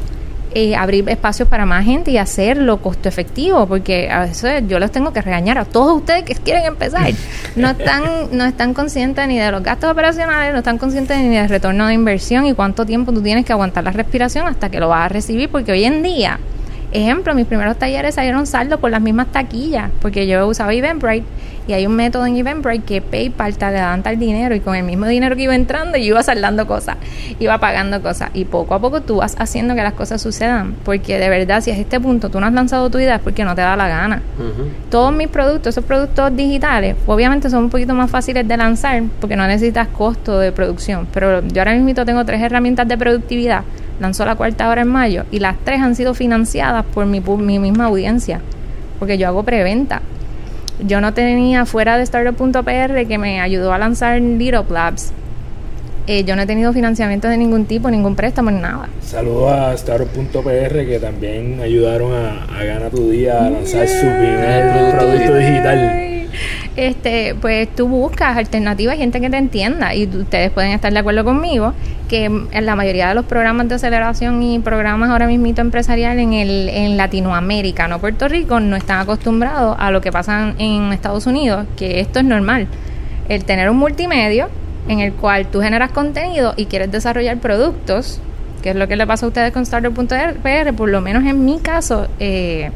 [0.54, 3.66] eh, abrir espacios para más gente y hacerlo costo efectivo?
[3.66, 7.12] Porque a veces yo les tengo que regañar a todos ustedes que quieren empezar.
[7.56, 11.48] No están, no están conscientes ni de los gastos operacionales, no están conscientes ni del
[11.48, 14.88] retorno de inversión y cuánto tiempo tú tienes que aguantar la respiración hasta que lo
[14.88, 16.38] vas a recibir, porque hoy en día
[16.90, 21.26] Ejemplo, mis primeros talleres salieron saldo por las mismas taquillas, porque yo usaba Eventbrite
[21.68, 24.82] y hay un método en Eventbrite que PayPal te levanta el dinero y con el
[24.82, 26.96] mismo dinero que iba entrando yo iba saldando cosas,
[27.38, 31.18] iba pagando cosas y poco a poco tú vas haciendo que las cosas sucedan, porque
[31.18, 33.54] de verdad si a este punto tú no has lanzado tu idea es porque no
[33.54, 34.22] te da la gana.
[34.90, 39.36] Todos mis productos, esos productos digitales, obviamente son un poquito más fáciles de lanzar porque
[39.36, 43.62] no necesitas costo de producción, pero yo ahora mismo tengo tres herramientas de productividad
[44.00, 47.58] lanzó la cuarta hora en mayo y las tres han sido financiadas por mi, mi
[47.58, 48.40] misma audiencia,
[48.98, 50.02] porque yo hago preventa.
[50.86, 55.12] Yo no tenía fuera de startup.pr que me ayudó a lanzar Little Labs.
[56.06, 58.88] Eh, yo no he tenido financiamiento de ningún tipo, ningún préstamo, ni nada.
[59.02, 64.96] Saludos a startup.pr que también ayudaron a, a Gana tu Día a lanzar su primer
[64.96, 66.17] producto digital
[66.76, 71.24] este, pues tú buscas alternativas, gente que te entienda y ustedes pueden estar de acuerdo
[71.24, 71.74] conmigo
[72.08, 76.32] que en la mayoría de los programas de aceleración y programas ahora mismo empresarial en,
[76.32, 81.26] el, en Latinoamérica, no Puerto Rico, no están acostumbrados a lo que pasa en Estados
[81.26, 82.66] Unidos, que esto es normal.
[83.28, 84.48] El tener un multimedio
[84.88, 88.20] en el cual tú generas contenido y quieres desarrollar productos,
[88.62, 91.58] que es lo que le pasa a ustedes con Starter.pr, por lo menos en mi
[91.58, 92.70] caso, eh,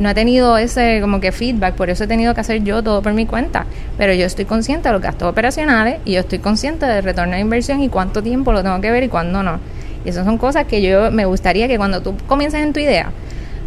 [0.00, 3.02] no he tenido ese como que feedback, por eso he tenido que hacer yo todo
[3.02, 3.66] por mi cuenta.
[3.98, 7.40] Pero yo estoy consciente de los gastos operacionales y yo estoy consciente del retorno de
[7.40, 9.60] inversión y cuánto tiempo lo tengo que ver y cuándo no.
[10.04, 13.12] Y esas son cosas que yo me gustaría que cuando tú comiences en tu idea,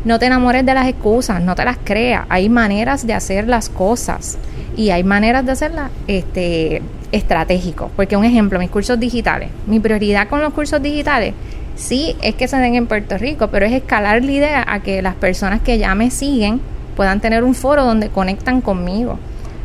[0.06, 2.26] no te enamores de las excusas, no te las creas.
[2.30, 4.39] Hay maneras de hacer las cosas
[4.76, 7.91] y hay maneras de hacerlas este, estratégicos.
[7.96, 9.50] Porque un ejemplo, mis cursos digitales.
[9.67, 11.36] Mi prioridad con los cursos digitales
[11.75, 15.01] sí es que se den en Puerto Rico, pero es escalar la idea a que
[15.01, 16.62] las personas que ya me siguen
[16.95, 19.17] puedan tener un foro donde conectan conmigo.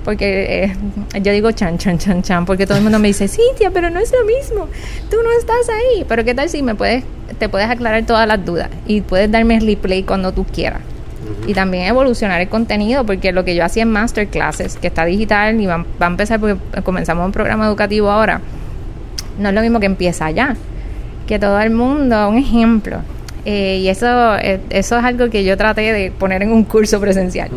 [0.05, 3.71] Porque eh, yo digo chan, chan, chan, chan, porque todo el mundo me dice, Cintia,
[3.71, 4.69] pero no es lo mismo,
[5.11, 6.05] tú no estás ahí.
[6.09, 7.05] Pero ¿qué tal si me puedes,
[7.39, 10.81] te puedes aclarar todas las dudas y puedes darme el replay cuando tú quieras?
[11.47, 15.61] Y también evolucionar el contenido, porque lo que yo hacía en masterclasses, que está digital
[15.61, 18.41] y va, va a empezar porque comenzamos un programa educativo ahora,
[19.39, 20.57] no es lo mismo que empieza allá
[21.29, 22.99] que todo el mundo, un ejemplo.
[23.45, 26.99] Eh, y eso, eh, eso es algo que yo traté de poner en un curso
[27.01, 27.51] presencial.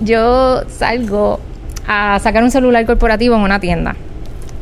[0.00, 1.38] Yo salgo
[1.86, 3.94] a sacar un celular corporativo en una tienda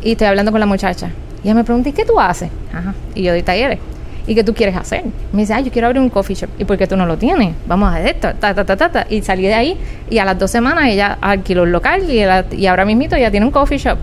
[0.02, 1.10] y estoy hablando con la muchacha.
[1.42, 2.50] Y ella me pregunta, ¿y qué tú haces?
[2.74, 2.92] Ajá.
[3.14, 3.78] Y yo doy talleres.
[4.26, 5.04] ¿Y qué tú quieres hacer?
[5.32, 6.50] Me dice, ah, yo quiero abrir un coffee shop.
[6.58, 7.54] ¿Y por qué tú no lo tienes?
[7.66, 9.78] Vamos a hacer esto, ta, ta, ta, ta, Y salí de ahí
[10.10, 12.22] y a las dos semanas ella alquiló un local y,
[12.56, 13.98] y ahora mismito ya tiene un coffee shop.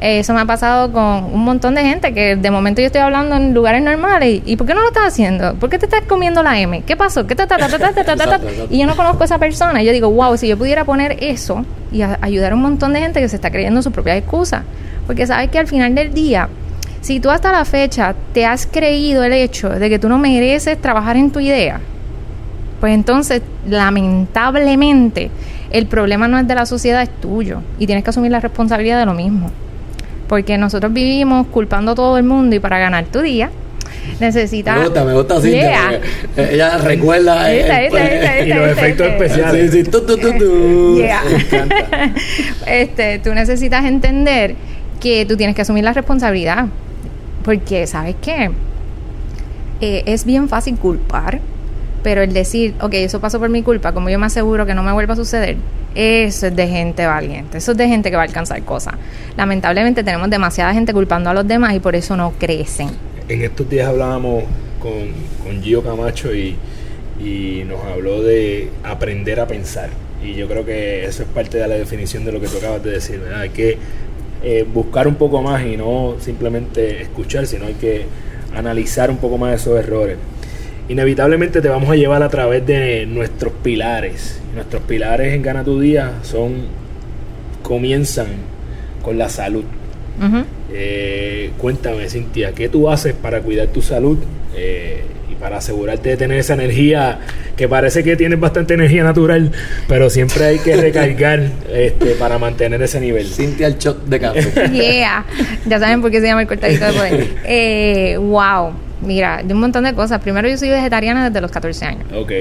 [0.00, 3.36] Eso me ha pasado con un montón de gente que de momento yo estoy hablando
[3.36, 5.54] en lugares normales y, ¿por qué no lo estás haciendo?
[5.56, 6.82] ¿Por qué te estás comiendo la M?
[6.86, 7.26] ¿Qué pasó?
[7.26, 9.82] ¿Qué ta, ta, ta, ta, Y yo no conozco a esa persona.
[9.82, 13.00] Y yo digo, wow, si yo pudiera poner eso y ayudar a un montón de
[13.00, 14.64] gente que se está creyendo su propia excusa.
[15.06, 16.48] Porque sabes que al final del día,
[17.02, 20.80] si tú hasta la fecha te has creído el hecho de que tú no mereces
[20.80, 21.78] trabajar en tu idea,
[22.80, 25.30] pues entonces, lamentablemente,
[25.70, 27.60] el problema no es de la sociedad, es tuyo.
[27.78, 29.50] Y tienes que asumir la responsabilidad de lo mismo
[30.30, 33.50] porque nosotros vivimos culpando a todo el mundo y para ganar tu día
[34.20, 34.78] necesitas...
[34.78, 35.52] Me gusta, me gusta así.
[36.36, 37.52] Ella recuerda...
[38.44, 39.72] y los efectos especiales.
[39.72, 41.02] Sí, sí, tú, tú, tú,
[42.66, 44.54] este, tú necesitas entender
[45.00, 46.66] que tú tienes que asumir la responsabilidad.
[47.42, 48.52] Porque, ¿sabes qué?
[49.80, 51.40] Eh, es bien fácil culpar
[52.02, 54.82] pero el decir, ok, eso pasó por mi culpa, como yo me aseguro que no
[54.82, 55.56] me vuelva a suceder,
[55.94, 58.94] eso es de gente valiente, eso es de gente que va a alcanzar cosas.
[59.36, 62.88] Lamentablemente tenemos demasiada gente culpando a los demás y por eso no crecen.
[63.28, 64.44] En estos días hablábamos
[64.80, 64.92] con,
[65.44, 66.56] con Gio Camacho y,
[67.22, 69.90] y nos habló de aprender a pensar.
[70.22, 72.82] Y yo creo que eso es parte de la definición de lo que tú acabas
[72.82, 73.40] de decir, ¿verdad?
[73.40, 73.78] Hay que
[74.42, 78.06] eh, buscar un poco más y no simplemente escuchar, sino hay que
[78.54, 80.16] analizar un poco más esos errores
[80.90, 84.40] inevitablemente te vamos a llevar a través de nuestros pilares.
[84.54, 86.64] Nuestros pilares en Gana tu Día son
[87.62, 88.26] comienzan
[89.00, 89.64] con la salud.
[90.72, 94.18] Eh, cuéntame, Cintia, ¿qué tú haces para cuidar tu salud
[94.56, 97.20] eh, y para asegurarte de tener esa energía
[97.56, 99.52] que parece que tienes bastante energía natural,
[99.86, 101.40] pero siempre hay que recargar
[101.72, 103.26] este, para mantener ese nivel?
[103.28, 104.68] Cintia el shot de café.
[104.72, 105.24] Yeah.
[105.66, 107.26] Ya saben por qué se llama el cortadito de poder.
[107.44, 108.89] Eh, wow.
[109.02, 110.20] Mira, de un montón de cosas.
[110.20, 112.04] Primero, yo soy vegetariana desde los 14 años.
[112.14, 112.32] Ok.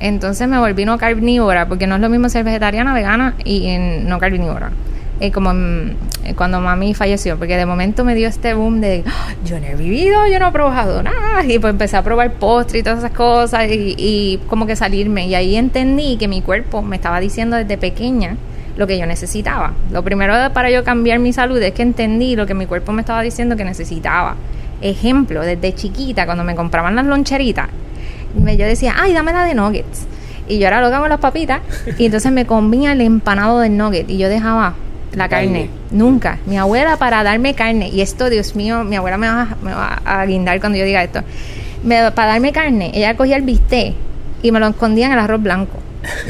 [0.00, 4.08] Entonces me volví no carnívora, porque no es lo mismo ser vegetariana, vegana y en
[4.08, 4.70] no carnívora.
[5.18, 9.32] Eh, como eh, cuando mami falleció, porque de momento me dio este boom de "Ah,
[9.46, 12.80] yo no he vivido, yo no he probado nada, y pues empecé a probar postre
[12.80, 15.26] y todas esas cosas, y, y como que salirme.
[15.26, 18.36] Y ahí entendí que mi cuerpo me estaba diciendo desde pequeña
[18.76, 19.72] lo que yo necesitaba.
[19.90, 23.00] Lo primero para yo cambiar mi salud es que entendí lo que mi cuerpo me
[23.00, 24.36] estaba diciendo que necesitaba.
[24.80, 27.68] Ejemplo, desde chiquita, cuando me compraban las loncheritas,
[28.38, 30.06] me- yo decía, ay, dame la de nuggets.
[30.48, 31.60] Y yo era loca con las papitas.
[31.98, 34.08] Y entonces me comía el empanado del nugget.
[34.08, 34.74] Y yo dejaba
[35.14, 35.46] la carne.
[35.66, 35.70] Carne.
[35.90, 36.38] Nunca.
[36.46, 37.88] Mi abuela para darme carne.
[37.88, 41.02] Y esto, Dios mío, mi abuela me va, me va a guindar cuando yo diga
[41.02, 41.22] esto.
[41.82, 43.94] Me- para darme carne, ella cogía el bistec
[44.42, 45.78] y me lo escondía en el arroz blanco.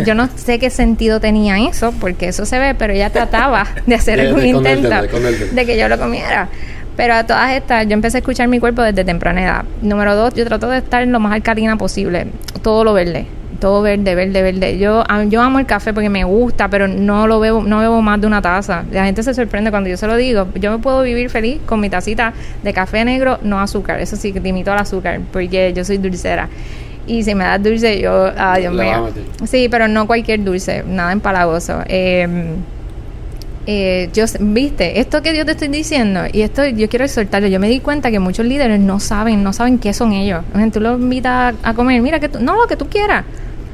[0.06, 3.94] Yo no sé qué sentido tenía eso, porque eso se ve, pero ella trataba de
[3.94, 4.88] hacer algún de intento
[5.54, 6.48] de que yo lo comiera.
[6.96, 9.64] Pero a todas estas, yo empecé a escuchar mi cuerpo desde temprana edad.
[9.82, 12.28] Número dos, yo trato de estar lo más alcalina posible.
[12.62, 13.26] Todo lo verde.
[13.60, 14.78] Todo verde, verde, verde.
[14.78, 18.20] Yo, yo amo el café porque me gusta, pero no lo bebo, no bebo más
[18.20, 18.84] de una taza.
[18.90, 20.48] La gente se sorprende cuando yo se lo digo.
[20.54, 22.32] Yo me puedo vivir feliz con mi tacita
[22.62, 24.00] de café negro, no azúcar.
[24.00, 26.48] Eso sí, que limito al azúcar, porque yo soy dulcera.
[27.06, 29.10] Y si me das dulce, yo, ay Dios mío.
[29.44, 31.82] Sí, pero no cualquier dulce, nada empalagoso.
[31.86, 32.56] Eh,
[33.66, 37.58] eh, yo, viste, esto que yo te estoy diciendo, y esto yo quiero exhortarlo, yo
[37.58, 40.44] me di cuenta que muchos líderes no saben, no saben qué son ellos.
[40.54, 43.24] O Tú los invitas a comer, mira, que tú, no, lo que tú quieras.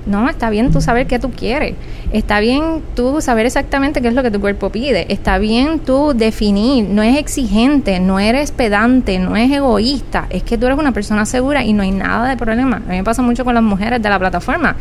[0.04, 1.74] No, está bien tú saber qué tú quieres.
[2.12, 5.12] Está bien tú saber exactamente qué es lo que tu cuerpo pide.
[5.12, 6.88] Está bien tú definir.
[6.88, 10.26] No es exigente, no eres pedante, no es egoísta.
[10.30, 12.78] Es que tú eres una persona segura y no hay nada de problema.
[12.78, 14.74] A mí me pasa mucho con las mujeres de la plataforma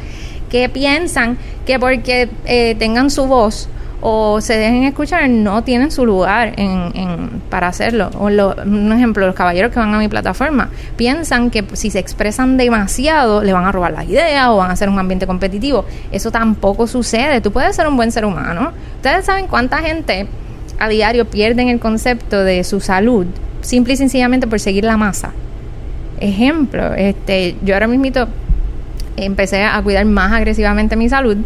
[0.49, 3.69] que piensan que porque eh, tengan su voz
[4.01, 8.09] o se dejen escuchar no tienen su lugar en, en- para hacerlo.
[8.19, 11.99] O lo- un ejemplo, los caballeros que van a mi plataforma piensan que si se
[11.99, 15.85] expresan demasiado le van a robar las ideas o van a hacer un ambiente competitivo.
[16.11, 17.41] Eso tampoco sucede.
[17.41, 18.71] Tú puedes ser un buen ser humano.
[18.95, 20.27] Ustedes saben cuánta gente
[20.79, 23.27] a diario pierden el concepto de su salud
[23.61, 25.31] simple y sencillamente por seguir la masa.
[26.19, 28.27] Ejemplo, este, yo ahora mismito
[29.17, 31.37] empecé a cuidar más agresivamente mi salud.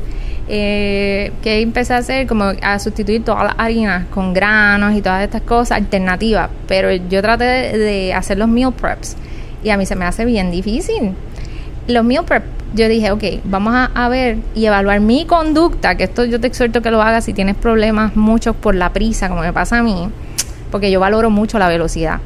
[0.48, 5.24] Eh, que empecé a hacer como a sustituir todas las harinas con granos y todas
[5.24, 9.18] estas cosas alternativas pero yo traté de, hacer los meal preps
[9.64, 11.14] y a mí se me hace bien difícil.
[11.88, 12.44] Los meal prep
[12.76, 16.46] yo dije ok vamos a, a ver y evaluar mi conducta que esto yo te
[16.46, 19.82] exhorto que lo hagas si tienes problemas muchos por la prisa como me pasa a
[19.82, 20.10] mí
[20.70, 22.20] porque yo valoro mucho la velocidad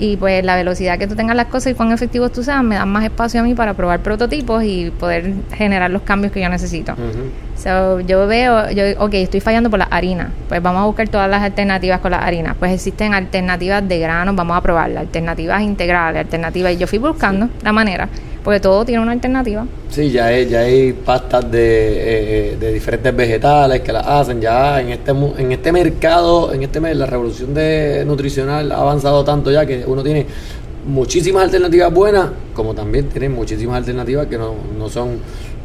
[0.00, 2.76] y pues la velocidad que tú tengas las cosas y cuán efectivos tú seas me
[2.76, 6.48] dan más espacio a mí para probar prototipos y poder generar los cambios que yo
[6.48, 6.92] necesito.
[6.92, 7.30] Ujú.
[7.62, 10.30] So, yo veo, yo, ok, estoy fallando por la harina.
[10.48, 12.56] Pues vamos a buscar todas las alternativas con la harina.
[12.58, 15.02] Pues existen alternativas de granos, vamos a probarlas.
[15.02, 16.72] Alternativas integrales, alternativas.
[16.72, 18.08] Y yo fui buscando la manera,
[18.42, 19.66] porque todo tiene una alternativa.
[19.88, 24.40] Sí, ya hay, ya hay pastas de, eh, eh, de diferentes vegetales que las hacen.
[24.40, 29.24] Ya en este en este mercado, en este mes, la revolución de nutricional ha avanzado
[29.24, 30.26] tanto ya que uno tiene
[30.86, 35.18] muchísimas alternativas buenas, como también tiene muchísimas alternativas que no, no son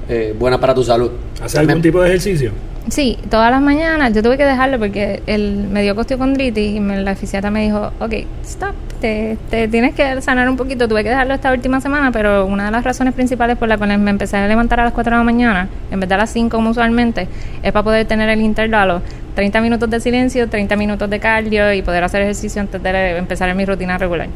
[0.10, 1.12] eh, buenas para tu salud.
[1.42, 2.52] ¿Haces algún tipo de ejercicio?
[2.90, 7.02] Sí, todas las mañanas yo tuve que dejarlo porque él me dio costiocondritis y me-
[7.02, 10.88] la fisiatra me dijo, ok, stop, te, te tienes que sanar un poquito.
[10.88, 13.98] Tuve que dejarlo esta última semana, pero una de las razones principales por las cuales
[13.98, 16.30] me empecé a levantar a las 4 de la mañana, en vez de a las
[16.32, 17.28] 5 como usualmente,
[17.64, 19.02] es para poder tener el intervalo.
[19.34, 23.50] 30 minutos de silencio, 30 minutos de cardio y poder hacer ejercicio antes de empezar
[23.50, 24.28] en mi rutina regular.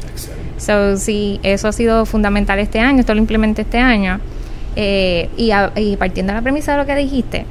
[0.58, 4.18] So, sí, eso ha sido fundamental este año, esto lo implementé este año.
[4.76, 7.46] Eh, y, a- y partiendo de la premisa de lo que dijiste,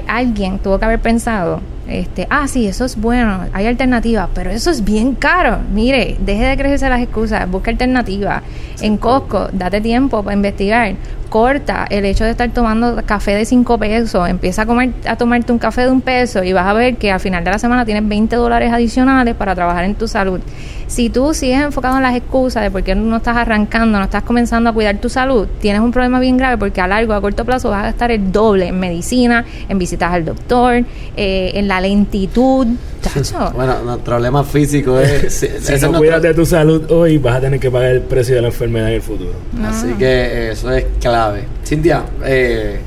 [0.00, 4.70] alguien tuvo que haber pensado, este, ah, sí, eso es bueno, hay alternativas, pero eso
[4.70, 5.58] es bien caro.
[5.72, 8.42] Mire, deje de creerse las excusas, busca alternativas.
[8.80, 10.94] En Costco, date tiempo para investigar.
[11.28, 15.50] Corta el hecho de estar tomando café de 5 pesos, empieza a, comer, a tomarte
[15.50, 17.86] un café de un peso y vas a ver que al final de la semana
[17.86, 20.40] tienes 20 dólares adicionales para trabajar en tu salud.
[20.88, 24.24] Si tú sigues enfocado en las excusas de por qué no estás arrancando, no estás
[24.24, 27.46] comenzando a cuidar tu salud, tienes un problema bien grave porque a largo, a corto
[27.46, 30.84] plazo vas a gastar el doble en medicina, en visitas al doctor,
[31.16, 32.68] eh, en la lentitud.
[33.02, 33.50] Chacho.
[33.54, 35.34] Bueno, nuestro problema físico es...
[35.34, 38.42] Si no cuidas de tu salud hoy, vas a tener que pagar el precio de
[38.42, 39.32] la enfermedad en el futuro.
[39.64, 41.44] Así que eh, eso es clave.
[41.64, 42.80] Cintia, eh,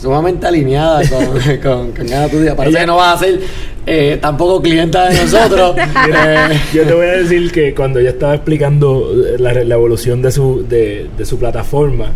[0.00, 1.26] sumamente alineada con,
[1.62, 2.54] con, con Gana tu Día.
[2.56, 3.40] Parece Ella- que no vas a hacer
[3.86, 5.74] eh, tampoco clienta de nosotros.
[6.06, 10.20] Mira, Eh, yo te voy a decir que cuando yo estaba explicando la, la evolución
[10.22, 12.06] de su, de, de su plataforma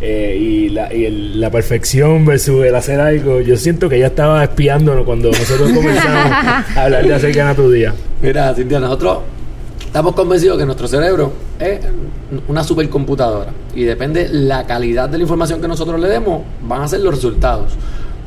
[0.00, 4.06] eh, y, la, y el- la perfección versus el hacer algo, yo siento que ella
[4.08, 7.92] estaba espiándonos cuando nosotros comenzamos a hablar de hacer gana tu día.
[8.22, 9.18] Mira, Cintia, nosotros
[9.86, 11.80] estamos convencidos que nuestro cerebro es
[12.48, 16.88] una supercomputadora y depende la calidad de la información que nosotros le demos, van a
[16.88, 17.72] ser los resultados.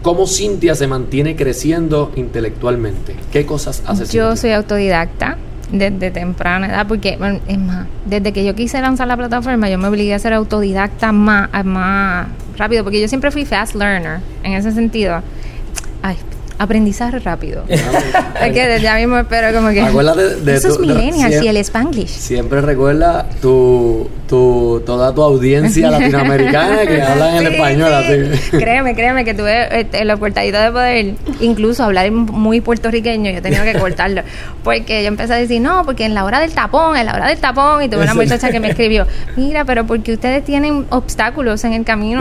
[0.02, 3.16] ¿Cómo Cintia se mantiene creciendo intelectualmente?
[3.32, 4.22] ¿Qué cosas hace Cintia?
[4.22, 5.38] Yo soy autodidacta
[5.72, 9.78] desde temprana edad, porque bueno, es más, desde que yo quise lanzar la plataforma, yo
[9.78, 14.54] me obligué a ser autodidacta más, más rápido, porque yo siempre fui fast learner en
[14.54, 15.22] ese sentido.
[16.02, 16.16] Ay,
[16.60, 17.64] aprendizaje rápido.
[17.70, 17.82] es
[18.54, 19.82] que desde ya mismo espero como que.
[19.82, 22.10] Acuérdate de de- millennials sie- y el Spanglish.
[22.10, 27.92] Siempre recuerda tu, tu, toda tu audiencia latinoamericana que hablan en Sí, español.
[28.08, 28.14] sí.
[28.34, 28.52] Así.
[28.52, 33.32] Créeme, créeme que tuve este, la oportunidad de poder incluso hablar muy puertorriqueño.
[33.32, 34.22] Yo he tenido que cortarlo.
[34.64, 37.28] Porque yo empecé a decir, no, porque en la hora del tapón, en la hora
[37.28, 37.82] del tapón.
[37.84, 38.22] Y tuve una Eso.
[38.22, 42.20] muchacha que me escribió, mira, pero porque ustedes tienen obstáculos en el camino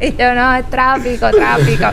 [0.00, 1.86] y yo, no, es tráfico, tráfico.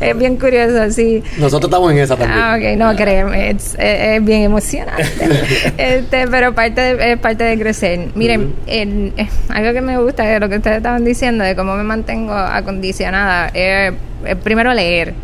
[0.00, 1.22] Es bien curioso, sí.
[1.38, 2.40] Nosotros estamos en esa también.
[2.40, 5.04] Ah, ok, no, créeme, es, es- es bien emocionante.
[5.78, 8.08] este, pero parte de, es parte de crecer.
[8.14, 11.74] Miren, el- eh, algo que me gusta de lo que ustedes estaban diciendo, de cómo
[11.76, 13.92] me mantengo acondicionada, es
[14.24, 15.14] es primero leer.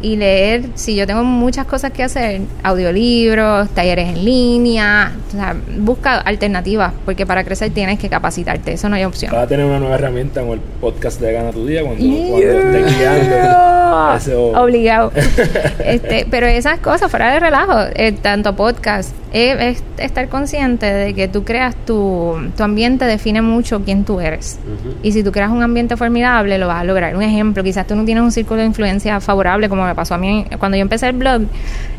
[0.00, 5.56] Y leer, si yo tengo muchas cosas que hacer, audiolibros, talleres en línea, o sea,
[5.78, 9.32] busca alternativas, porque para crecer tienes que capacitarte, eso no hay opción.
[9.32, 12.38] Vas a tener una nueva herramienta con el podcast de Gana tu Día cuando, cuando
[12.46, 13.36] estés guiando.
[14.16, 15.12] Eso- Obligado.
[15.84, 21.14] este, pero esas cosas, fuera de relajo, eh, tanto podcast, eh, es estar consciente de
[21.14, 24.58] que tú creas tu, tu ambiente, define mucho quién tú eres.
[25.02, 27.16] Y si tú creas un ambiente formidable, lo vas a lograr.
[27.16, 30.18] Un ejemplo, quizás tú no tienes un círculo de influencia favorable, como me pasó a
[30.18, 31.42] mí cuando yo empecé el blog.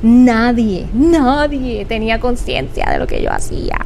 [0.01, 3.77] Nadie, nadie tenía conciencia de lo que yo hacía.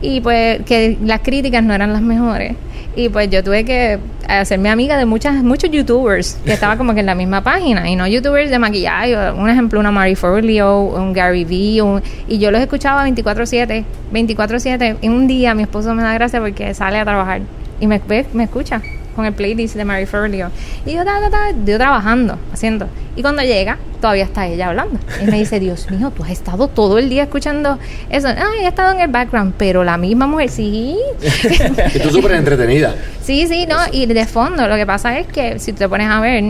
[0.00, 2.54] Y pues que las críticas no eran las mejores.
[2.96, 7.00] Y pues yo tuve que hacerme amiga de muchas, muchos youtubers que estaba como que
[7.00, 7.88] en la misma página.
[7.90, 9.32] Y no youtubers de maquillaje.
[9.32, 11.82] Un ejemplo, una Marie Forleo, un Gary Vee.
[12.26, 13.84] y yo los escuchaba 24-7.
[14.12, 14.96] 24-7.
[15.02, 17.42] Y un día mi esposo me da gracia porque sale a trabajar.
[17.80, 18.00] Y me,
[18.32, 18.80] me escucha
[19.16, 20.50] con el playlist de Marie Forleo.
[20.84, 22.88] Y yo, ta, ta, ta, yo trabajando, haciendo.
[23.16, 25.00] Y cuando llega, todavía está ella hablando.
[25.22, 27.78] Y me dice, Dios mío, tú has estado todo el día escuchando
[28.10, 28.28] eso.
[28.28, 30.96] Ay, he estado en el background, pero la misma mujer, sí.
[31.94, 32.94] Y tú súper entretenida.
[33.22, 36.20] Sí, sí, no, y de fondo lo que pasa es que si te pones a
[36.20, 36.44] ver,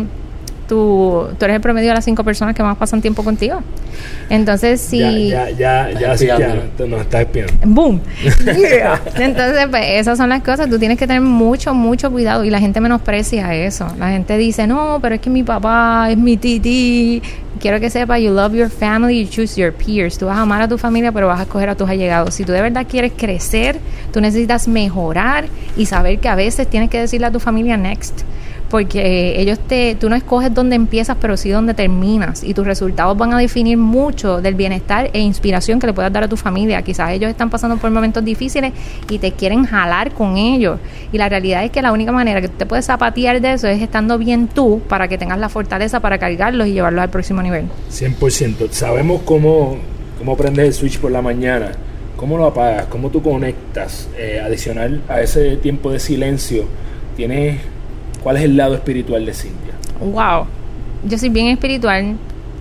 [0.69, 3.61] tú, tú eres el promedio de las cinco personas que más pasan tiempo contigo.
[4.29, 5.29] Entonces, si...
[5.29, 6.39] Ya, ya, ya, ya, sí, ya,
[6.87, 7.53] nos estás espiando.
[7.65, 8.01] ¡Boom!
[8.45, 9.01] Yeah.
[9.17, 10.69] Entonces, pues esas son las cosas.
[10.69, 12.45] Tú tienes que tener mucho, mucho cuidado.
[12.45, 13.87] Y la gente menosprecia eso.
[13.99, 17.23] La gente dice, no, pero es que mi papá es mi titi.
[17.61, 20.19] Quiero que sepa, you love your family, you choose your peers.
[20.19, 22.35] Tú vas a amar a tu familia, pero vas a escoger a tus allegados.
[22.35, 23.79] Si tú de verdad quieres crecer,
[24.13, 28.23] tú necesitas mejorar y saber que a veces tienes que decirle a tu familia next
[28.71, 33.17] porque ellos te, tú no escoges dónde empiezas, pero sí dónde terminas, y tus resultados
[33.17, 36.83] van a definir mucho del bienestar e inspiración que le puedas dar a tu familia.
[36.83, 38.73] Quizás ellos están pasando por momentos difíciles
[39.09, 40.79] y te quieren jalar con ellos,
[41.13, 43.69] y la realidad es que la única manera que tú te puedes zapatear de eso
[43.69, 47.43] es estando bien tú para que tengas la fortaleza para cargarlos y llevarlos al próximo
[47.43, 47.67] nivel.
[47.91, 48.71] 100%.
[48.71, 49.77] Sabemos cómo,
[50.19, 51.73] cómo prendes el switch por la mañana,
[52.17, 54.09] cómo lo apagas, cómo tú conectas.
[54.19, 56.65] Eh, adicional a ese tiempo de silencio,
[57.17, 57.61] tienes
[58.27, 59.75] cuál es el lado espiritual de Cintia.
[60.01, 60.47] Wow,
[61.09, 62.17] yo soy bien espiritual.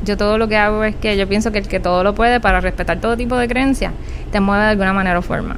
[0.06, 2.40] Yo todo lo que hago es que yo pienso que el que todo lo puede
[2.40, 3.92] para respetar todo tipo de creencias
[4.32, 5.58] te mueve de alguna manera o forma.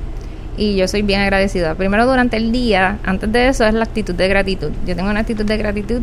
[0.56, 1.76] Y yo soy bien agradecida.
[1.76, 4.72] Primero durante el día, antes de eso es la actitud de gratitud.
[4.86, 6.02] Yo tengo una actitud de gratitud,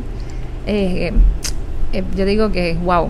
[0.66, 1.14] eh,
[1.94, 3.08] eh, yo digo que wow,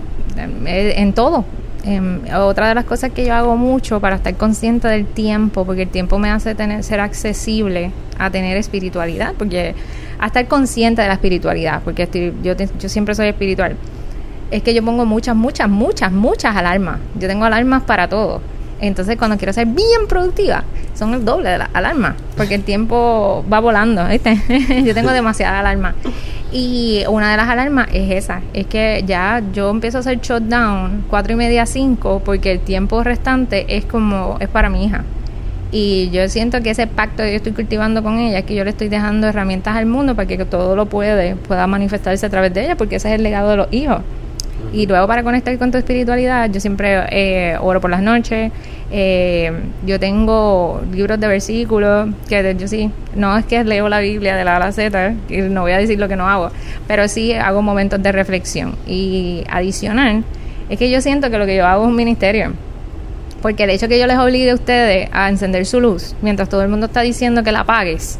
[0.65, 1.43] eh, en todo.
[1.83, 5.81] Em, otra de las cosas que yo hago mucho para estar consciente del tiempo, porque
[5.81, 9.75] el tiempo me hace tener, ser accesible a tener espiritualidad, porque
[10.19, 12.53] a estar consciente de la espiritualidad, porque estoy- yo,
[12.89, 13.75] siempre soy espiritual,
[14.51, 16.99] es que yo pongo muchas, muchas, muchas, muchas alarmas.
[17.19, 18.41] Yo tengo alarmas para todo.
[18.79, 23.43] Entonces, cuando quiero ser bien productiva, son el doble de las alarmas, porque el tiempo
[23.51, 24.37] va volando, ¿viste?
[24.85, 25.95] yo tengo demasiadas alarmas.
[26.51, 31.05] Y una de las alarmas es esa, es que ya yo empiezo a hacer shutdown
[31.09, 35.03] cuatro y media, cinco, porque el tiempo restante es como, es para mi hija.
[35.71, 38.63] Y yo siento que ese pacto que yo estoy cultivando con ella es que yo
[38.63, 42.53] le estoy dejando herramientas al mundo para que todo lo puede, pueda manifestarse a través
[42.53, 44.01] de ella, porque ese es el legado de los hijos.
[44.73, 48.51] Y luego para conectar con tu espiritualidad, yo siempre eh, oro por las noches.
[48.91, 49.51] Eh,
[49.85, 54.43] yo tengo libros de versículos que yo sí, no es que leo la Biblia de
[54.43, 56.51] la A a la Z, y no voy a decir lo que no hago,
[56.87, 58.75] pero sí hago momentos de reflexión.
[58.87, 60.23] Y adicional,
[60.69, 62.53] es que yo siento que lo que yo hago es un ministerio.
[63.45, 66.63] Porque el hecho que yo les obligue a ustedes a encender su luz, mientras todo
[66.63, 68.17] el mundo está diciendo que la apagues,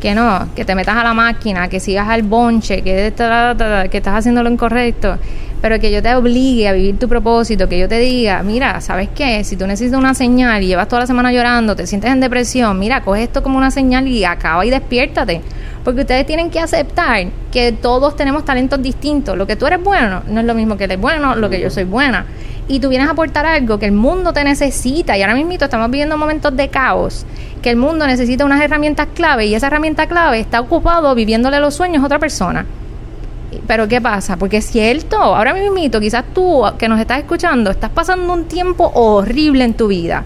[0.00, 4.14] que no, que te metas a la máquina, que sigas al bonche, que, que estás
[4.16, 5.18] haciendo lo incorrecto,
[5.62, 9.08] pero que yo te obligue a vivir tu propósito, que yo te diga, mira, ¿sabes
[9.14, 9.44] qué?
[9.44, 12.76] Si tú necesitas una señal y llevas toda la semana llorando, te sientes en depresión,
[12.76, 15.42] mira, coge esto como una señal y acaba y despiértate.
[15.84, 19.38] Porque ustedes tienen que aceptar que todos tenemos talentos distintos.
[19.38, 21.70] Lo que tú eres bueno no es lo mismo que eres bueno, lo que yo
[21.70, 22.26] soy buena.
[22.68, 25.16] Y tú vienes a aportar algo que el mundo te necesita.
[25.16, 27.24] Y ahora mismo estamos viviendo momentos de caos,
[27.62, 31.74] que el mundo necesita unas herramientas clave y esa herramienta clave está ocupado viviéndole los
[31.74, 32.66] sueños a otra persona.
[33.66, 34.36] Pero ¿qué pasa?
[34.36, 38.90] Porque es cierto, ahora mismo quizás tú que nos estás escuchando, estás pasando un tiempo
[38.94, 40.24] horrible en tu vida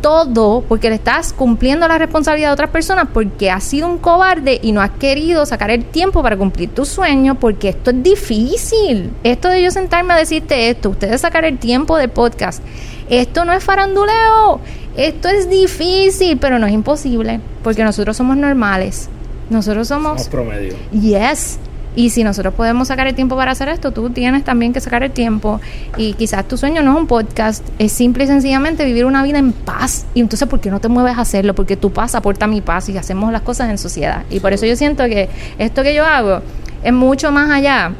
[0.00, 4.58] todo porque le estás cumpliendo la responsabilidad de otras personas porque has sido un cobarde
[4.62, 9.12] y no has querido sacar el tiempo para cumplir tu sueño porque esto es difícil.
[9.22, 12.62] Esto de yo sentarme a decirte esto, ustedes sacar el tiempo de podcast,
[13.08, 14.60] esto no es faranduleo,
[14.96, 19.08] esto es difícil, pero no es imposible porque nosotros somos normales.
[19.50, 20.22] Nosotros somos...
[20.22, 20.76] Somos promedio.
[20.92, 21.58] Yes.
[21.96, 25.02] Y si nosotros podemos sacar el tiempo para hacer esto, tú tienes también que sacar
[25.02, 25.60] el tiempo.
[25.96, 29.38] Y quizás tu sueño no es un podcast, es simple y sencillamente vivir una vida
[29.38, 30.06] en paz.
[30.14, 31.54] Y entonces, ¿por qué no te mueves a hacerlo?
[31.54, 34.24] Porque tu paz aporta mi paz y hacemos las cosas en sociedad.
[34.30, 35.28] Y por eso yo siento que
[35.58, 36.42] esto que yo hago
[36.82, 37.92] es mucho más allá.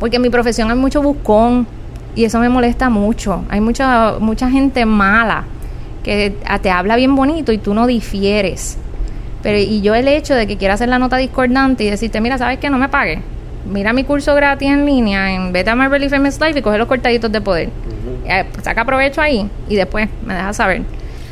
[0.00, 1.66] Porque en mi profesión hay mucho buscón
[2.14, 3.44] y eso me molesta mucho.
[3.50, 5.44] Hay mucha, mucha gente mala
[6.02, 8.78] que te habla bien bonito y tú no difieres.
[9.48, 12.36] Pero y yo el hecho de que quiera hacer la nota discordante y decirte, mira,
[12.36, 12.68] ¿sabes qué?
[12.68, 13.22] No me pague
[13.72, 16.86] Mira mi curso gratis en línea en Beta Marvel y Famous Life y coge los
[16.86, 17.70] cortaditos de poder.
[18.26, 20.82] Eh, saca provecho ahí y después me deja saber.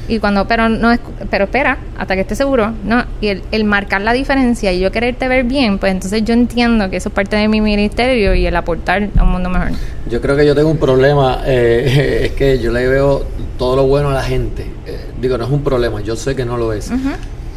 [0.09, 3.65] Y cuando, pero no es, pero espera, hasta que esté seguro, no, y el, el,
[3.65, 7.15] marcar la diferencia y yo quererte ver bien, pues entonces yo entiendo que eso es
[7.15, 9.73] parte de mi ministerio y el aportar a un mundo mejor.
[10.09, 13.27] Yo creo que yo tengo un problema, eh, es que yo le veo
[13.59, 14.63] todo lo bueno a la gente.
[14.87, 16.91] Eh, digo, no es un problema, yo sé que no lo es.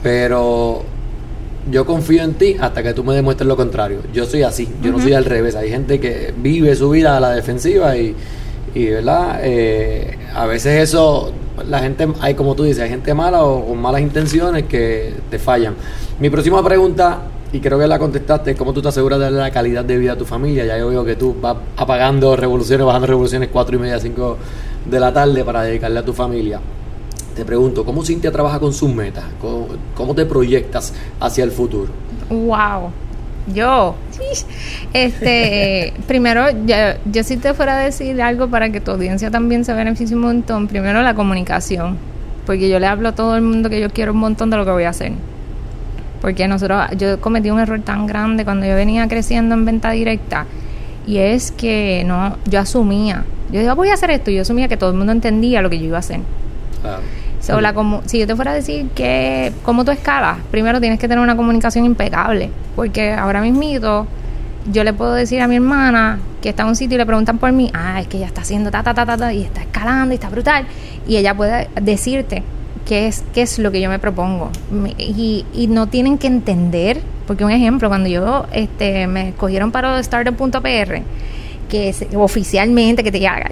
[0.03, 0.83] Pero
[1.69, 3.99] yo confío en ti hasta que tú me demuestres lo contrario.
[4.13, 5.55] Yo soy así, yo no soy al revés.
[5.55, 8.15] Hay gente que vive su vida a la defensiva y,
[8.73, 9.39] y ¿verdad?
[9.43, 11.31] Eh, a veces eso,
[11.67, 15.37] la gente, hay como tú dices, hay gente mala o con malas intenciones que te
[15.37, 15.75] fallan.
[16.19, 17.19] Mi próxima pregunta,
[17.51, 20.13] y creo que la contestaste, es cómo tú te aseguras de la calidad de vida
[20.13, 20.65] a tu familia.
[20.65, 24.37] Ya yo veo que tú vas apagando revoluciones, bajando revoluciones cuatro y media, cinco
[24.89, 26.59] de la tarde para dedicarle a tu familia
[27.39, 29.23] te pregunto, ¿cómo Cintia trabaja con sus metas?
[29.95, 31.89] ¿Cómo, te proyectas hacia el futuro?
[32.29, 32.91] Wow.
[33.55, 33.95] Yo,
[34.93, 36.75] este, primero, yo,
[37.09, 40.23] yo si te fuera a decir algo para que tu audiencia también se beneficie un
[40.23, 41.97] montón, primero la comunicación,
[42.45, 44.65] porque yo le hablo a todo el mundo que yo quiero un montón de lo
[44.65, 45.13] que voy a hacer.
[46.19, 50.45] Porque nosotros, yo cometí un error tan grande cuando yo venía creciendo en venta directa,
[51.07, 54.67] y es que no, yo asumía, yo digo, voy a hacer esto, y yo asumía
[54.67, 56.19] que todo el mundo entendía lo que yo iba a hacer.
[57.45, 61.07] Claro como, si yo te fuera a decir que cómo tú escalas, primero tienes que
[61.07, 64.07] tener una comunicación impecable, porque ahora mismo
[64.71, 67.37] yo le puedo decir a mi hermana que está en un sitio y le preguntan
[67.37, 69.61] por mí, ah, es que ella está haciendo ta, ta, ta, ta, ta y está
[69.61, 70.65] escalando y está brutal,
[71.07, 72.43] y ella puede decirte
[72.85, 74.51] qué es, qué es lo que yo me propongo.
[74.97, 79.99] Y, y no tienen que entender, porque un ejemplo, cuando yo este, me escogieron para
[79.99, 81.01] startup.pr,
[81.69, 83.49] que oficialmente que te haga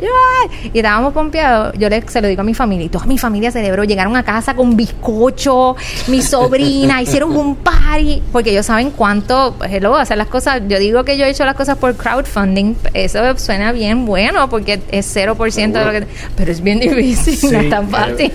[0.74, 3.52] y estábamos pompeados yo le, se lo digo a mi familia y toda mi familia
[3.52, 5.76] celebró llegaron a casa con bizcocho
[6.08, 11.06] mi sobrina hicieron un party porque ellos saben cuánto hello hacer las cosas yo digo
[11.06, 15.72] que yo he hecho las cosas por crowdfunding eso suena bien bueno porque es 0%
[15.72, 18.32] de lo que pero es bien difícil no es tan fácil.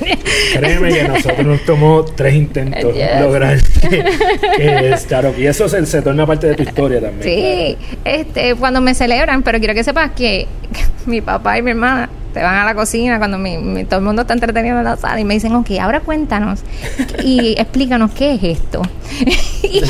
[0.55, 6.27] créeme que nosotros nos tomó tres intentos lograr que, claro y eso se, se torna
[6.27, 10.47] parte de tu historia también sí este cuando me celebran pero quiero que sepas que
[11.07, 14.23] mi papá y mi hermana te van a la cocina cuando mi, todo el mundo
[14.23, 16.61] está entretenido en la sala y me dicen, ok, ahora cuéntanos
[17.23, 18.83] y explícanos qué es esto.
[19.63, 19.83] y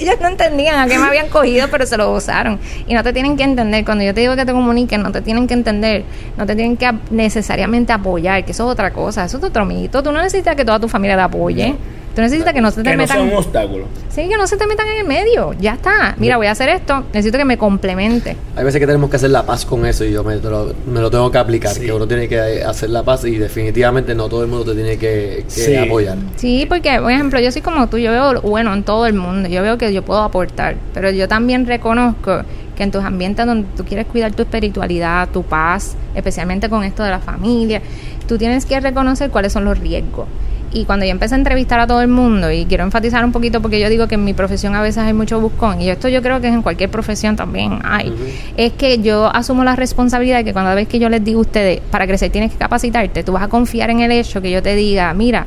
[0.00, 2.58] ellos no entendían a qué me habían cogido, pero se lo gozaron.
[2.86, 5.22] Y no te tienen que entender, cuando yo te digo que te comuniquen, no te
[5.22, 6.04] tienen que entender,
[6.36, 10.02] no te tienen que necesariamente apoyar, que eso es otra cosa, eso es otro mito.
[10.02, 11.76] Tú no necesitas que toda tu familia te apoye.
[12.18, 13.16] Tú necesitas que no se te metan.
[13.16, 13.84] No sea un obstáculo.
[14.08, 15.52] Sí, que no se te metan en el medio.
[15.60, 16.16] Ya está.
[16.18, 17.04] Mira, voy a hacer esto.
[17.12, 18.36] Necesito que me complemente.
[18.56, 21.30] Hay veces que tenemos que hacer la paz con eso y yo me lo, tengo
[21.30, 21.78] que aplicar.
[21.78, 24.98] Que uno tiene que hacer la paz y definitivamente no todo el mundo te tiene
[24.98, 25.44] que,
[25.86, 26.18] apoyar.
[26.34, 27.98] Sí, porque, por ejemplo, yo soy como tú.
[27.98, 29.48] Yo veo bueno en todo el mundo.
[29.48, 30.74] Yo veo que yo puedo aportar.
[30.94, 32.42] Pero yo también reconozco
[32.76, 37.04] que en tus ambientes donde tú quieres cuidar tu espiritualidad, tu paz, especialmente con esto
[37.04, 37.80] de la familia,
[38.26, 40.26] tú tienes que reconocer cuáles son los riesgos.
[40.72, 43.62] Y cuando yo empecé a entrevistar a todo el mundo, y quiero enfatizar un poquito
[43.62, 46.20] porque yo digo que en mi profesión a veces hay mucho buscón, y esto yo
[46.20, 48.12] creo que en cualquier profesión también hay,
[48.56, 51.42] es que yo asumo la responsabilidad de que cuando vez que yo les digo a
[51.42, 54.62] ustedes, para crecer tienes que capacitarte, tú vas a confiar en el hecho que yo
[54.62, 55.46] te diga, mira,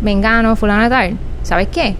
[0.00, 1.96] vengano, fulano tal, ¿sabes qué?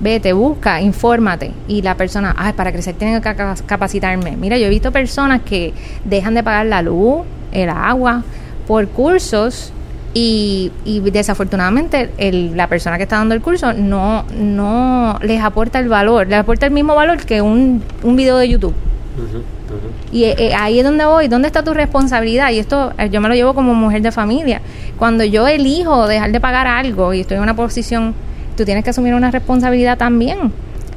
[0.00, 1.52] Vete, busca, infórmate.
[1.68, 3.34] Y la persona, ay, para crecer tengo que
[3.64, 4.36] capacitarme.
[4.36, 5.72] Mira, yo he visto personas que
[6.04, 8.22] dejan de pagar la luz, el agua,
[8.66, 9.72] por cursos
[10.14, 15.80] y, y desafortunadamente el, la persona que está dando el curso no, no les aporta
[15.80, 18.74] el valor, les aporta el mismo valor que un, un video de YouTube.
[20.12, 22.50] Y eh, eh, ahí es donde voy, ¿dónde está tu responsabilidad?
[22.50, 24.60] Y esto eh, yo me lo llevo como mujer de familia.
[24.98, 28.14] Cuando yo elijo dejar de pagar algo y estoy en una posición,
[28.56, 30.52] tú tienes que asumir una responsabilidad también.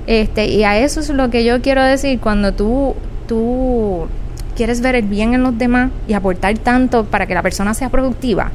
[0.06, 2.96] Este, y a eso es lo que yo quiero decir, cuando tú,
[3.28, 4.08] tú
[4.56, 7.90] quieres ver el bien en los demás y aportar tanto para que la persona sea
[7.90, 8.52] productiva,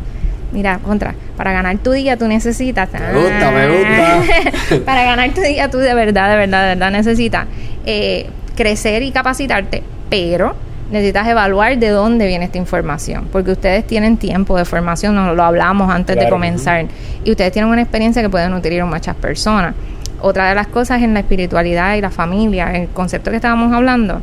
[0.53, 2.91] Mira, contra, para ganar tu día tú necesitas.
[2.93, 4.85] Me gusta, me gusta.
[4.85, 7.47] para ganar tu día tú de verdad, de verdad, de verdad necesitas
[7.87, 10.55] eh, crecer y capacitarte, pero
[10.91, 15.43] necesitas evaluar de dónde viene esta información, porque ustedes tienen tiempo de formación, nos lo
[15.43, 16.87] hablamos antes de comenzar,
[17.25, 19.75] y ustedes tienen una experiencia que puede nutrir a muchas personas.
[20.21, 24.21] Otra de las cosas en la espiritualidad y la familia, el concepto que estábamos hablando,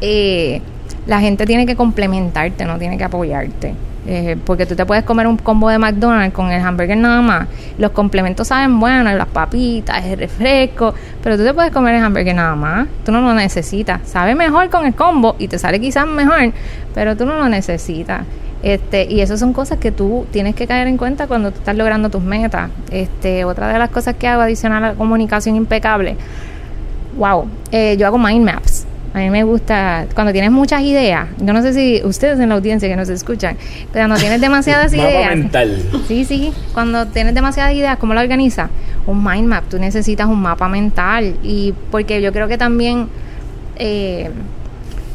[0.00, 0.60] eh,
[1.06, 3.74] la gente tiene que complementarte, no tiene que apoyarte.
[4.06, 7.48] Eh, porque tú te puedes comer un combo de McDonald's con el hamburger nada más.
[7.78, 12.34] Los complementos saben buenos, las papitas, el refresco, pero tú te puedes comer el hamburger
[12.34, 12.88] nada más.
[13.04, 14.00] Tú no lo necesitas.
[14.04, 16.52] Sabe mejor con el combo y te sale quizás mejor,
[16.94, 18.22] pero tú no lo necesitas.
[18.62, 21.76] Este, y esas son cosas que tú tienes que caer en cuenta cuando tú estás
[21.76, 22.70] logrando tus metas.
[22.90, 26.16] Este, otra de las cosas que hago adicional a la comunicación impecable,
[27.18, 28.86] wow, eh, yo hago mind maps.
[29.14, 32.56] A mí me gusta, cuando tienes muchas ideas, yo no sé si ustedes en la
[32.56, 33.56] audiencia que nos escuchan,
[33.92, 35.36] cuando tienes demasiadas ideas.
[35.36, 35.78] mental.
[36.08, 38.70] Sí, sí, cuando tienes demasiadas ideas, ¿cómo lo organizas?
[39.06, 41.36] Un mind map, tú necesitas un mapa mental.
[41.44, 43.06] Y porque yo creo que también
[43.76, 44.30] eh,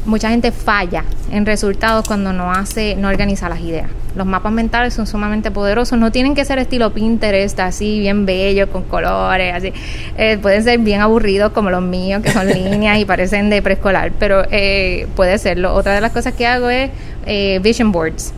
[0.06, 3.90] mucha gente falla en resultados cuando no hace, no organiza las ideas.
[4.16, 8.70] Los mapas mentales son sumamente poderosos, no tienen que ser estilo Pinterest, así bien bello,
[8.70, 9.74] con colores, así.
[10.18, 14.12] Eh, pueden ser bien aburridos como los míos, que son líneas y parecen de preescolar,
[14.18, 15.74] pero eh, puede serlo.
[15.74, 16.90] Otra de las cosas que hago es
[17.26, 18.34] eh, vision boards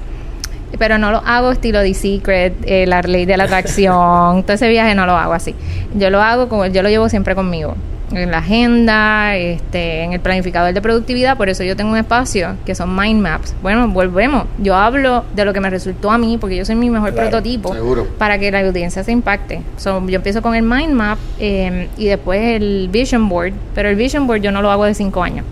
[0.79, 4.95] pero no lo hago estilo The Secret, la ley de la atracción, todo ese viaje
[4.95, 5.53] no lo hago así.
[5.95, 7.75] Yo lo hago como yo lo llevo siempre conmigo
[8.13, 12.55] en la agenda, este, en el planificador de productividad, por eso yo tengo un espacio
[12.65, 13.55] que son mind maps.
[13.61, 14.45] Bueno, volvemos.
[14.59, 17.75] Yo hablo de lo que me resultó a mí, porque yo soy mi mejor prototipo,
[18.17, 19.61] para que la audiencia se impacte.
[19.83, 24.27] yo empiezo con el mind map em, y después el vision board, pero el vision
[24.27, 25.45] board yo no lo hago de cinco años.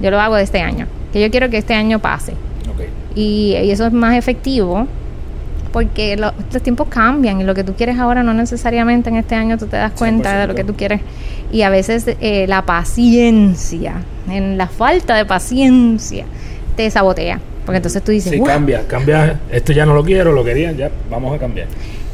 [0.00, 2.34] Yo lo hago de este año, que yo quiero que este año pase.
[3.14, 4.86] Y, y eso es más efectivo
[5.72, 9.58] porque los tiempos cambian y lo que tú quieres ahora no necesariamente en este año
[9.58, 11.00] tú te das cuenta de lo que tú quieres.
[11.52, 16.24] Y a veces eh, la paciencia, en la falta de paciencia,
[16.76, 17.40] te sabotea.
[17.64, 20.88] Porque entonces tú dices, sí, cambia, cambia, esto ya no lo quiero, lo quería, ya
[21.10, 21.66] vamos a cambiar.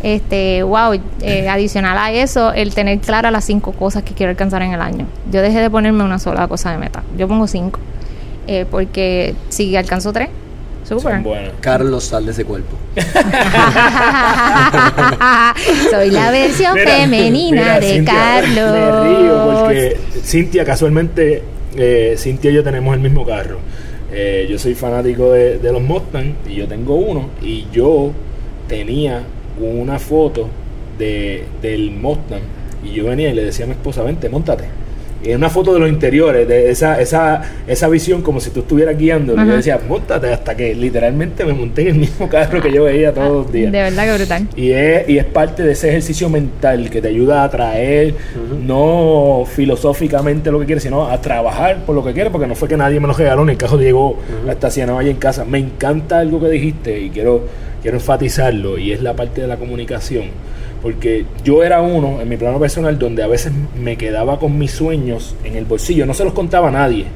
[0.03, 4.63] Este, wow, eh, adicional a eso, el tener claras las cinco cosas que quiero alcanzar
[4.63, 5.07] en el año.
[5.31, 7.81] Yo dejé de ponerme una sola cosa de meta, yo pongo cinco.
[8.47, 10.29] Eh, porque si alcanzo tres,
[11.61, 12.77] Carlos, sal de ese cuerpo.
[15.91, 18.73] Soy la versión femenina de Carlos.
[18.73, 21.43] Me río porque Cintia, casualmente,
[21.77, 23.59] eh, Cintia y yo tenemos el mismo carro.
[24.15, 27.31] Eh, yo soy fanático de, los Mustang y yo tengo uno.
[27.41, 28.13] Y yo
[28.69, 29.23] tenía
[29.59, 30.51] una foto
[30.99, 32.43] de, del Mustang.
[32.85, 34.82] Y yo venía y le decía a mi esposa: Vente, montate
[35.25, 38.97] en una foto de los interiores, de esa, esa, esa visión como si tú estuvieras
[38.99, 39.35] guiando.
[39.35, 42.85] Y yo decía, montate, hasta que literalmente me monté en el mismo carro que yo
[42.85, 43.73] veía todos los días.
[43.73, 44.49] De verdad que brutal.
[44.57, 48.15] Y es, y es parte de ese ejercicio mental que te ayuda a atraer,
[48.65, 52.69] no filosóficamente lo que quieres, sino a trabajar por lo que quieres, porque no fue
[52.69, 54.19] que nadie me lo regaló, ni el carro llegó
[54.49, 54.99] hasta -huh.
[54.99, 55.45] allá en casa.
[55.45, 57.43] Me encanta algo que dijiste y quiero,
[57.83, 60.25] quiero enfatizarlo, y es la parte de la comunicación
[60.83, 64.73] porque yo era uno en mi plano personal donde a veces me quedaba con mis
[64.73, 67.07] sueños en el bolsillo, no se los contaba a nadie.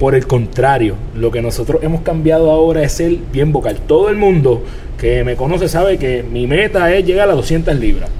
[0.00, 3.78] Por el contrario, lo que nosotros hemos cambiado ahora es ser bien vocal.
[3.86, 4.62] Todo el mundo
[4.98, 8.10] que me conoce sabe que mi meta es llegar a 200 libras.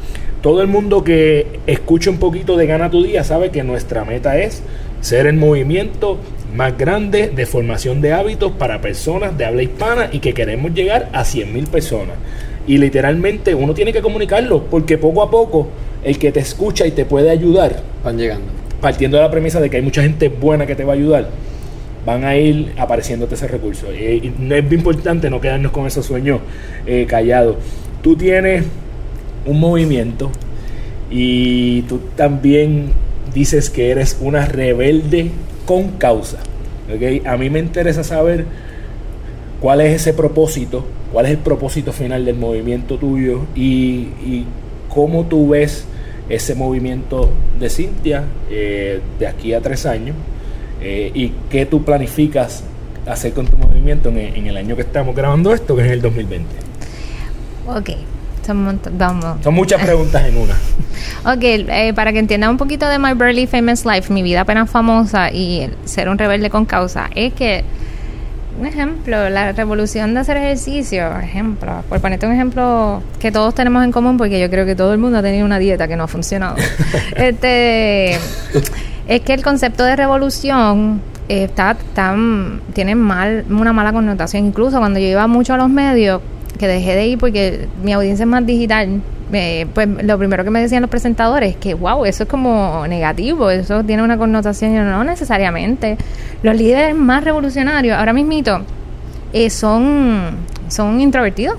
[0.42, 4.38] Todo el mundo que escucha un poquito de Gana tu Día sabe que nuestra meta
[4.38, 4.62] es
[5.00, 6.18] ser el movimiento
[6.54, 11.08] más grande de formación de hábitos para personas de habla hispana y que queremos llegar
[11.12, 12.16] a 100 mil personas.
[12.68, 15.68] Y literalmente uno tiene que comunicarlo, porque poco a poco
[16.04, 18.46] el que te escucha y te puede ayudar van llegando.
[18.80, 21.30] partiendo de la premisa de que hay mucha gente buena que te va a ayudar,
[22.06, 23.88] van a ir apareciéndote ese recurso.
[23.90, 26.40] Eh, y no es importante no quedarnos con esos sueños
[26.86, 27.56] eh, callados.
[28.02, 28.64] Tú tienes
[29.46, 30.30] un movimiento
[31.10, 32.92] y tú también
[33.34, 35.30] dices que eres una rebelde
[35.66, 36.38] con causa.
[36.94, 37.26] ¿ok?
[37.26, 38.44] A mí me interesa saber
[39.60, 44.44] cuál es ese propósito, cuál es el propósito final del movimiento tuyo y, y
[44.88, 45.84] cómo tú ves
[46.28, 50.14] ese movimiento de Cintia eh, de aquí a tres años
[50.80, 52.64] eh, y qué tú planificas
[53.06, 56.02] hacer con tu movimiento en, en el año que estamos grabando esto, que es el
[56.02, 56.46] 2020.
[57.66, 57.90] Ok,
[58.46, 59.42] son, vamos.
[59.42, 60.54] Son muchas preguntas en una.
[61.24, 64.68] Ok, eh, para que entiendan un poquito de My Barely Famous Life, mi vida apenas
[64.68, 67.64] famosa y ser un rebelde con causa, es que,
[68.58, 73.84] un ejemplo, la revolución de hacer ejercicio, ejemplo, por ponerte un ejemplo que todos tenemos
[73.84, 76.04] en común, porque yo creo que todo el mundo ha tenido una dieta que no
[76.04, 76.56] ha funcionado.
[77.16, 78.14] este,
[79.06, 84.46] es que el concepto de revolución eh, está tan, tiene mal, una mala connotación.
[84.46, 86.20] Incluso cuando yo iba mucho a los medios,
[86.58, 89.00] que dejé de ir porque mi audiencia es más digital,
[89.32, 92.86] eh, pues lo primero que me decían los presentadores es que, wow, eso es como
[92.88, 95.96] negativo, eso tiene una connotación, no necesariamente.
[96.42, 98.62] Los líderes más revolucionarios, ahora mismito,
[99.32, 100.36] eh, son,
[100.68, 101.56] son introvertidos.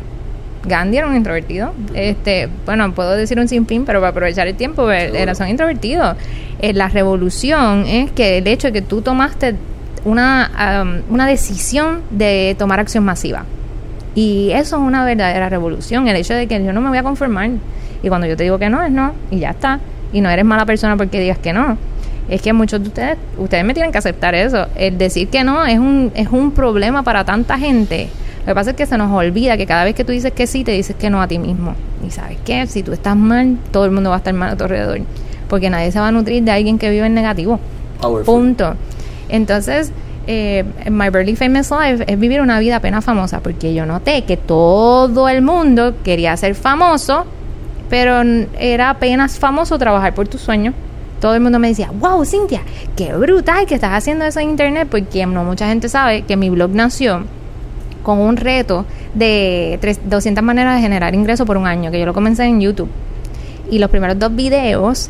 [0.66, 1.74] Gandhi era un introvertido.
[1.93, 6.18] Este, bueno, puedo decir un sinfín, pero para aprovechar el tiempo, pues, era, son introvertidos.
[6.60, 9.56] Eh, la revolución es que el hecho de que tú tomaste
[10.06, 13.45] una, um, una decisión de tomar acción masiva.
[14.16, 17.03] Y eso es una verdadera revolución, el hecho de que yo no me voy a
[17.03, 17.51] conformar.
[18.01, 19.80] Y cuando yo te digo que no, es no, y ya está.
[20.12, 21.78] Y no eres mala persona porque digas que no.
[22.30, 24.68] Es que muchos de ustedes, ustedes me tienen que aceptar eso.
[24.76, 28.10] El decir que no es un, es un problema para tanta gente.
[28.41, 30.47] Lo que pasa es que se nos olvida que cada vez que tú dices que
[30.47, 31.76] sí, te dices que no a ti mismo.
[32.05, 34.55] Y sabes qué, si tú estás mal, todo el mundo va a estar mal a
[34.55, 35.01] tu alrededor.
[35.47, 37.60] Porque nadie se va a nutrir de alguien que vive en negativo.
[38.01, 38.34] Powerful.
[38.34, 38.76] Punto.
[39.30, 39.91] Entonces,
[40.28, 44.38] eh, My Barely Famous Life es vivir una vida apenas famosa, porque yo noté que
[44.38, 47.26] todo el mundo quería ser famoso,
[47.90, 48.22] pero
[48.60, 50.74] era apenas famoso trabajar por tu sueño.
[51.20, 52.62] Todo el mundo me decía, wow, Cintia,
[52.96, 56.50] qué brutal que estás haciendo eso en internet, porque no mucha gente sabe que mi
[56.50, 57.24] blog nació
[58.04, 62.06] con un reto de tres- 200 maneras de generar ingresos por un año, que yo
[62.06, 62.90] lo comencé en YouTube.
[63.70, 65.10] Y los primeros dos videos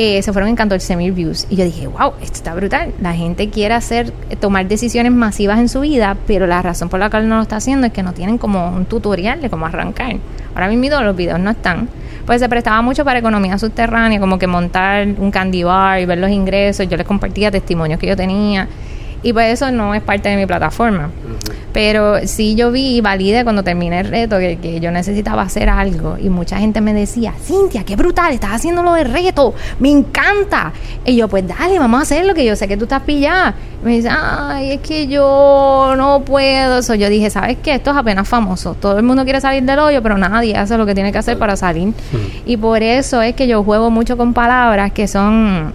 [0.00, 1.48] eh, se fueron en 14 mil views.
[1.50, 2.94] Y yo dije, wow, esto está brutal.
[3.00, 7.00] La gente quiere hacer, eh, tomar decisiones masivas en su vida, pero la razón por
[7.00, 9.66] la cual no lo está haciendo es que no tienen como un tutorial de cómo
[9.66, 10.14] arrancar.
[10.54, 11.88] Ahora mismo los videos no están.
[12.26, 16.18] Pues se prestaba mucho para economía subterránea, como que montar un candy bar y ver
[16.18, 16.88] los ingresos.
[16.88, 18.68] Yo les compartía testimonios que yo tenía.
[19.24, 21.10] Y pues eso no es parte de mi plataforma.
[21.72, 25.68] Pero sí yo vi y validé cuando terminé el reto que, que yo necesitaba hacer
[25.68, 26.16] algo.
[26.18, 30.72] Y mucha gente me decía, Cintia, qué brutal, estás haciendo lo del reto, me encanta.
[31.04, 33.54] Y yo, pues dale, vamos a hacerlo, que yo sé que tú estás pillada.
[33.82, 36.82] Y me dice, ay, es que yo no puedo.
[36.82, 37.74] So, yo dije, ¿sabes qué?
[37.74, 38.74] Esto es apenas famoso.
[38.74, 41.38] Todo el mundo quiere salir del hoyo, pero nadie hace lo que tiene que hacer
[41.38, 41.92] para salir.
[42.46, 45.72] Y por eso es que yo juego mucho con palabras que son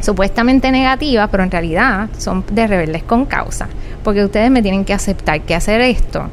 [0.00, 3.68] supuestamente negativas, pero en realidad son de rebeldes con causa.
[4.02, 6.28] Porque ustedes me tienen que aceptar que hacer esto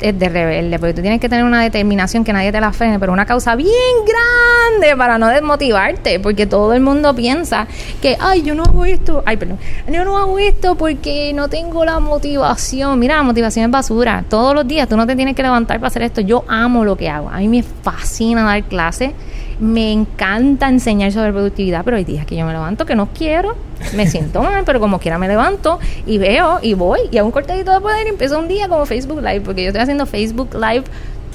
[0.00, 2.98] es de rebelde, porque tú tienes que tener una determinación que nadie te la frene,
[2.98, 3.70] pero una causa bien
[4.06, 7.66] grande para no desmotivarte, porque todo el mundo piensa
[8.02, 9.58] que, ay, yo no hago esto, ay, perdón,
[9.90, 12.98] yo no hago esto porque no tengo la motivación.
[12.98, 14.24] Mira, la motivación es basura.
[14.28, 16.20] Todos los días tú no te tienes que levantar para hacer esto.
[16.20, 17.30] Yo amo lo que hago.
[17.30, 19.12] A mí me fascina dar clases.
[19.60, 23.54] Me encanta enseñar sobre productividad, pero hay días que yo me levanto que no quiero,
[23.94, 27.32] me siento mal, pero como quiera me levanto y veo y voy y hago un
[27.32, 30.84] cortadito de poder empiezo un día como Facebook Live, porque yo estoy haciendo Facebook Live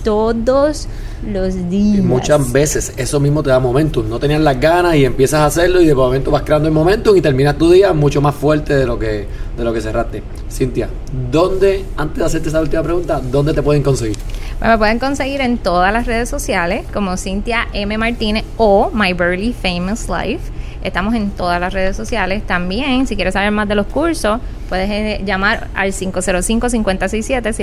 [0.03, 0.87] todos
[1.29, 1.99] los días.
[1.99, 4.07] Y muchas veces eso mismo te da momentum.
[4.07, 7.15] No tenías las ganas y empiezas a hacerlo y de momento vas creando el momentum
[7.17, 9.27] y terminas tu día mucho más fuerte de lo que,
[9.59, 10.23] de lo que cerraste.
[10.49, 10.89] Cintia,
[11.31, 14.17] ¿dónde, antes de hacerte esa última pregunta, dónde te pueden conseguir?
[14.61, 17.97] Me pueden conseguir en todas las redes sociales como Cintia M.
[17.97, 20.51] Martínez o My Burly Famous Life.
[20.83, 22.45] Estamos en todas las redes sociales.
[22.45, 24.39] También, si quieres saber más de los cursos,
[24.69, 27.53] puedes eh, llamar al 505-567,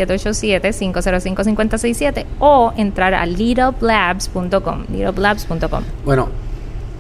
[0.71, 5.83] 787-505-567 o entrar a littleblabs.com, littleblabs.com.
[6.05, 6.29] Bueno,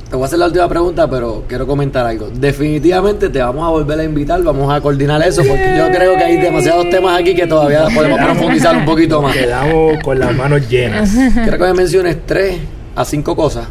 [0.08, 2.28] te voy a hacer la última pregunta, pero quiero comentar algo.
[2.32, 6.22] Definitivamente te vamos a volver a invitar, vamos a coordinar eso, porque yo creo que
[6.22, 9.36] hay demasiados temas aquí que todavía podemos profundizar un poquito más.
[9.36, 11.10] Quedamos con las manos llenas.
[11.34, 12.58] Quiero que me menciones tres
[12.94, 13.66] a cinco cosas,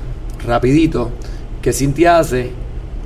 [0.45, 1.09] rapidito,
[1.61, 2.51] que Cintia hace,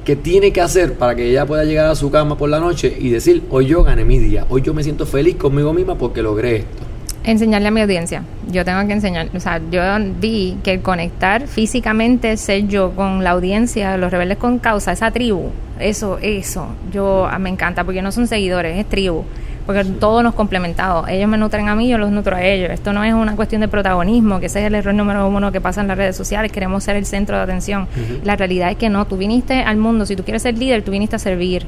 [0.04, 2.98] que tiene que hacer para que ella pueda llegar a su cama por la noche
[3.00, 6.24] y decir, hoy yo gané mi día, hoy yo me siento feliz conmigo misma porque
[6.24, 6.89] logré esto.
[7.24, 8.24] Enseñarle a mi audiencia.
[8.52, 9.82] Yo tengo que enseñar, o sea, yo
[10.20, 15.12] vi que el conectar físicamente, ser yo con la audiencia, los rebeldes con causa, esa
[15.12, 15.50] tribu,
[15.80, 19.24] eso, eso, yo ah, me encanta porque no son seguidores, es tribu.
[19.66, 21.08] Porque todos nos complementamos.
[21.10, 22.72] Ellos me nutren a mí, yo los nutro a ellos.
[22.72, 25.62] Esto no es una cuestión de protagonismo, que ese es el error número uno que
[25.62, 26.52] pasa en las redes sociales.
[26.52, 27.88] Queremos ser el centro de atención.
[28.24, 29.06] La realidad es que no.
[29.06, 31.68] Tú viniste al mundo, si tú quieres ser líder, tú viniste a servir,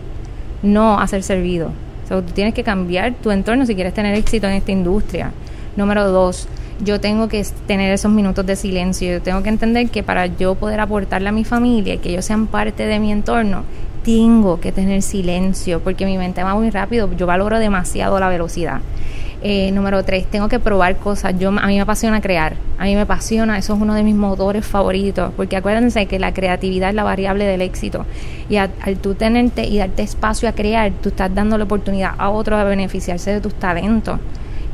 [0.63, 1.73] no a ser servido.
[2.19, 5.31] Tú tienes que cambiar tu entorno si quieres tener éxito en esta industria.
[5.77, 6.45] Número dos,
[6.83, 9.13] yo tengo que tener esos minutos de silencio.
[9.13, 12.25] Yo tengo que entender que para yo poder aportarle a mi familia y que ellos
[12.25, 13.63] sean parte de mi entorno,
[14.03, 17.09] tengo que tener silencio porque mi mente va muy rápido.
[17.15, 18.81] Yo valoro demasiado la velocidad.
[19.43, 21.33] Eh, número tres, tengo que probar cosas.
[21.39, 22.55] Yo, a mí me apasiona crear.
[22.77, 23.57] A mí me apasiona.
[23.57, 25.31] Eso es uno de mis motores favoritos.
[25.35, 28.05] Porque acuérdense que la creatividad es la variable del éxito.
[28.49, 28.71] Y al
[29.01, 32.63] tú tenerte y darte espacio a crear, tú estás dando la oportunidad a otros a
[32.63, 34.19] beneficiarse de tus talentos.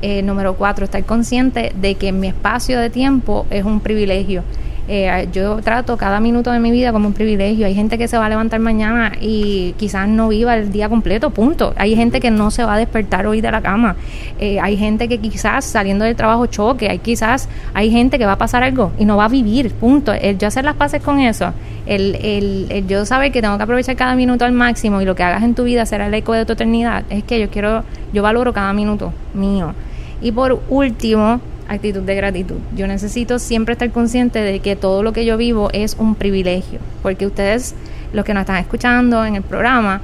[0.01, 4.43] Eh, número cuatro, estar consciente de que mi espacio de tiempo es un privilegio.
[4.89, 7.65] Eh, yo trato cada minuto de mi vida como un privilegio.
[7.65, 11.29] Hay gente que se va a levantar mañana y quizás no viva el día completo,
[11.31, 11.73] punto.
[11.75, 13.95] Hay gente que no se va a despertar hoy de la cama.
[14.39, 16.89] Eh, hay gente que quizás saliendo del trabajo choque.
[16.89, 20.13] Hay quizás hay gente que va a pasar algo y no va a vivir, punto.
[20.13, 21.53] El yo hacer las paces con eso,
[21.85, 25.15] el, el, el yo saber que tengo que aprovechar cada minuto al máximo y lo
[25.15, 27.83] que hagas en tu vida será el eco de tu eternidad, es que yo quiero,
[28.13, 29.73] yo valoro cada minuto mío.
[30.21, 32.57] Y por último, actitud de gratitud.
[32.75, 36.79] Yo necesito siempre estar consciente de que todo lo que yo vivo es un privilegio,
[37.01, 37.75] porque ustedes,
[38.13, 40.01] los que nos están escuchando en el programa,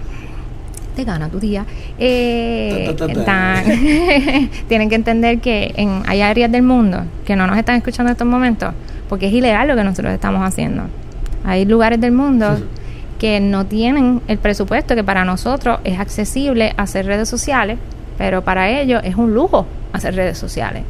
[0.95, 1.65] te gana tu día,
[1.97, 2.95] eh,
[4.67, 8.13] tienen que entender que en, hay áreas del mundo que no nos están escuchando en
[8.13, 8.73] estos momentos,
[9.09, 10.83] porque es ilegal lo que nosotros estamos haciendo.
[11.45, 12.57] Hay lugares del mundo
[13.19, 17.77] que no tienen el presupuesto que para nosotros es accesible hacer redes sociales,
[18.17, 20.83] pero para ellos es un lujo hacer redes sociales.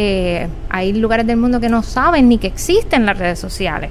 [0.00, 3.90] Eh, hay lugares del mundo que no saben ni que existen las redes sociales.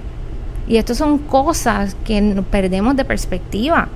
[0.65, 3.89] Y esto son cosas que perdemos de perspectiva.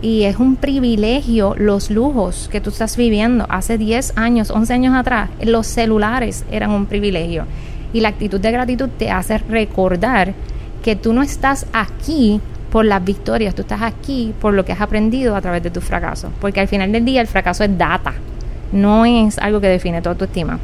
[0.00, 3.44] Y es un privilegio los lujos que tú estás viviendo.
[3.50, 7.44] Hace 10 años, 11 años atrás, los celulares eran un privilegio.
[7.92, 10.32] Y la actitud de gratitud te hace recordar
[10.82, 12.40] que tú no estás aquí
[12.72, 15.84] por las victorias, tú estás aquí por lo que has aprendido a través de tus
[15.84, 16.30] fracasos.
[16.40, 18.14] Porque al final del día el fracaso es data
[18.72, 20.58] no es algo que define toda tu estima.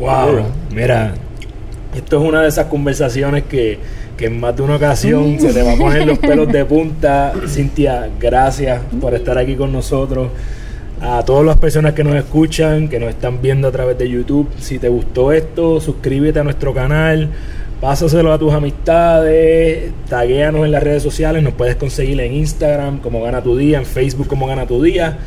[0.00, 1.12] Wow, mira,
[1.94, 3.78] esto es una de esas conversaciones que,
[4.16, 7.34] que en más de una ocasión se te va a poner los pelos de punta.
[7.46, 10.28] Cintia, gracias por estar aquí con nosotros.
[11.02, 14.48] A todas las personas que nos escuchan, que nos están viendo a través de YouTube,
[14.58, 17.28] si te gustó esto, suscríbete a nuestro canal,
[17.82, 23.22] pásaselo a tus amistades, taguéanos en las redes sociales, nos puedes conseguir en Instagram como
[23.22, 25.18] Gana Tu Día, en Facebook como Gana Tu Día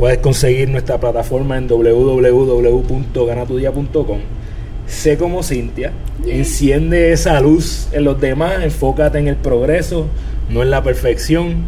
[0.00, 4.18] Puedes conseguir nuestra plataforma en www.ganatudia.com.
[4.86, 5.92] Sé como Cintia,
[6.26, 10.06] enciende esa luz en los demás, enfócate en el progreso,
[10.48, 11.64] no en la perfección.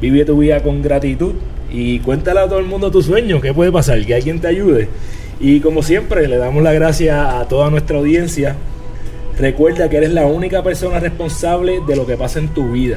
[0.00, 1.34] Vive tu vida con gratitud
[1.70, 4.88] y cuéntale a todo el mundo tus sueños, qué puede pasar, que alguien te ayude.
[5.38, 8.56] Y como siempre, le damos la gracia a toda nuestra audiencia.
[9.38, 12.96] Recuerda que eres la única persona responsable de lo que pasa en tu vida.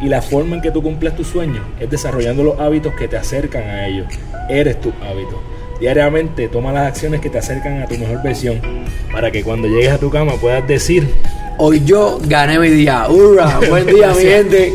[0.00, 3.16] Y la forma en que tú cumples tus sueños es desarrollando los hábitos que te
[3.16, 4.06] acercan a ellos.
[4.48, 5.40] Eres tu hábito.
[5.80, 8.60] Diariamente toma las acciones que te acercan a tu mejor versión
[9.12, 11.08] para que cuando llegues a tu cama puedas decir
[11.56, 13.06] Hoy yo gané mi día.
[13.08, 13.60] ¡Hurra!
[13.68, 14.74] Buen día, mi gente.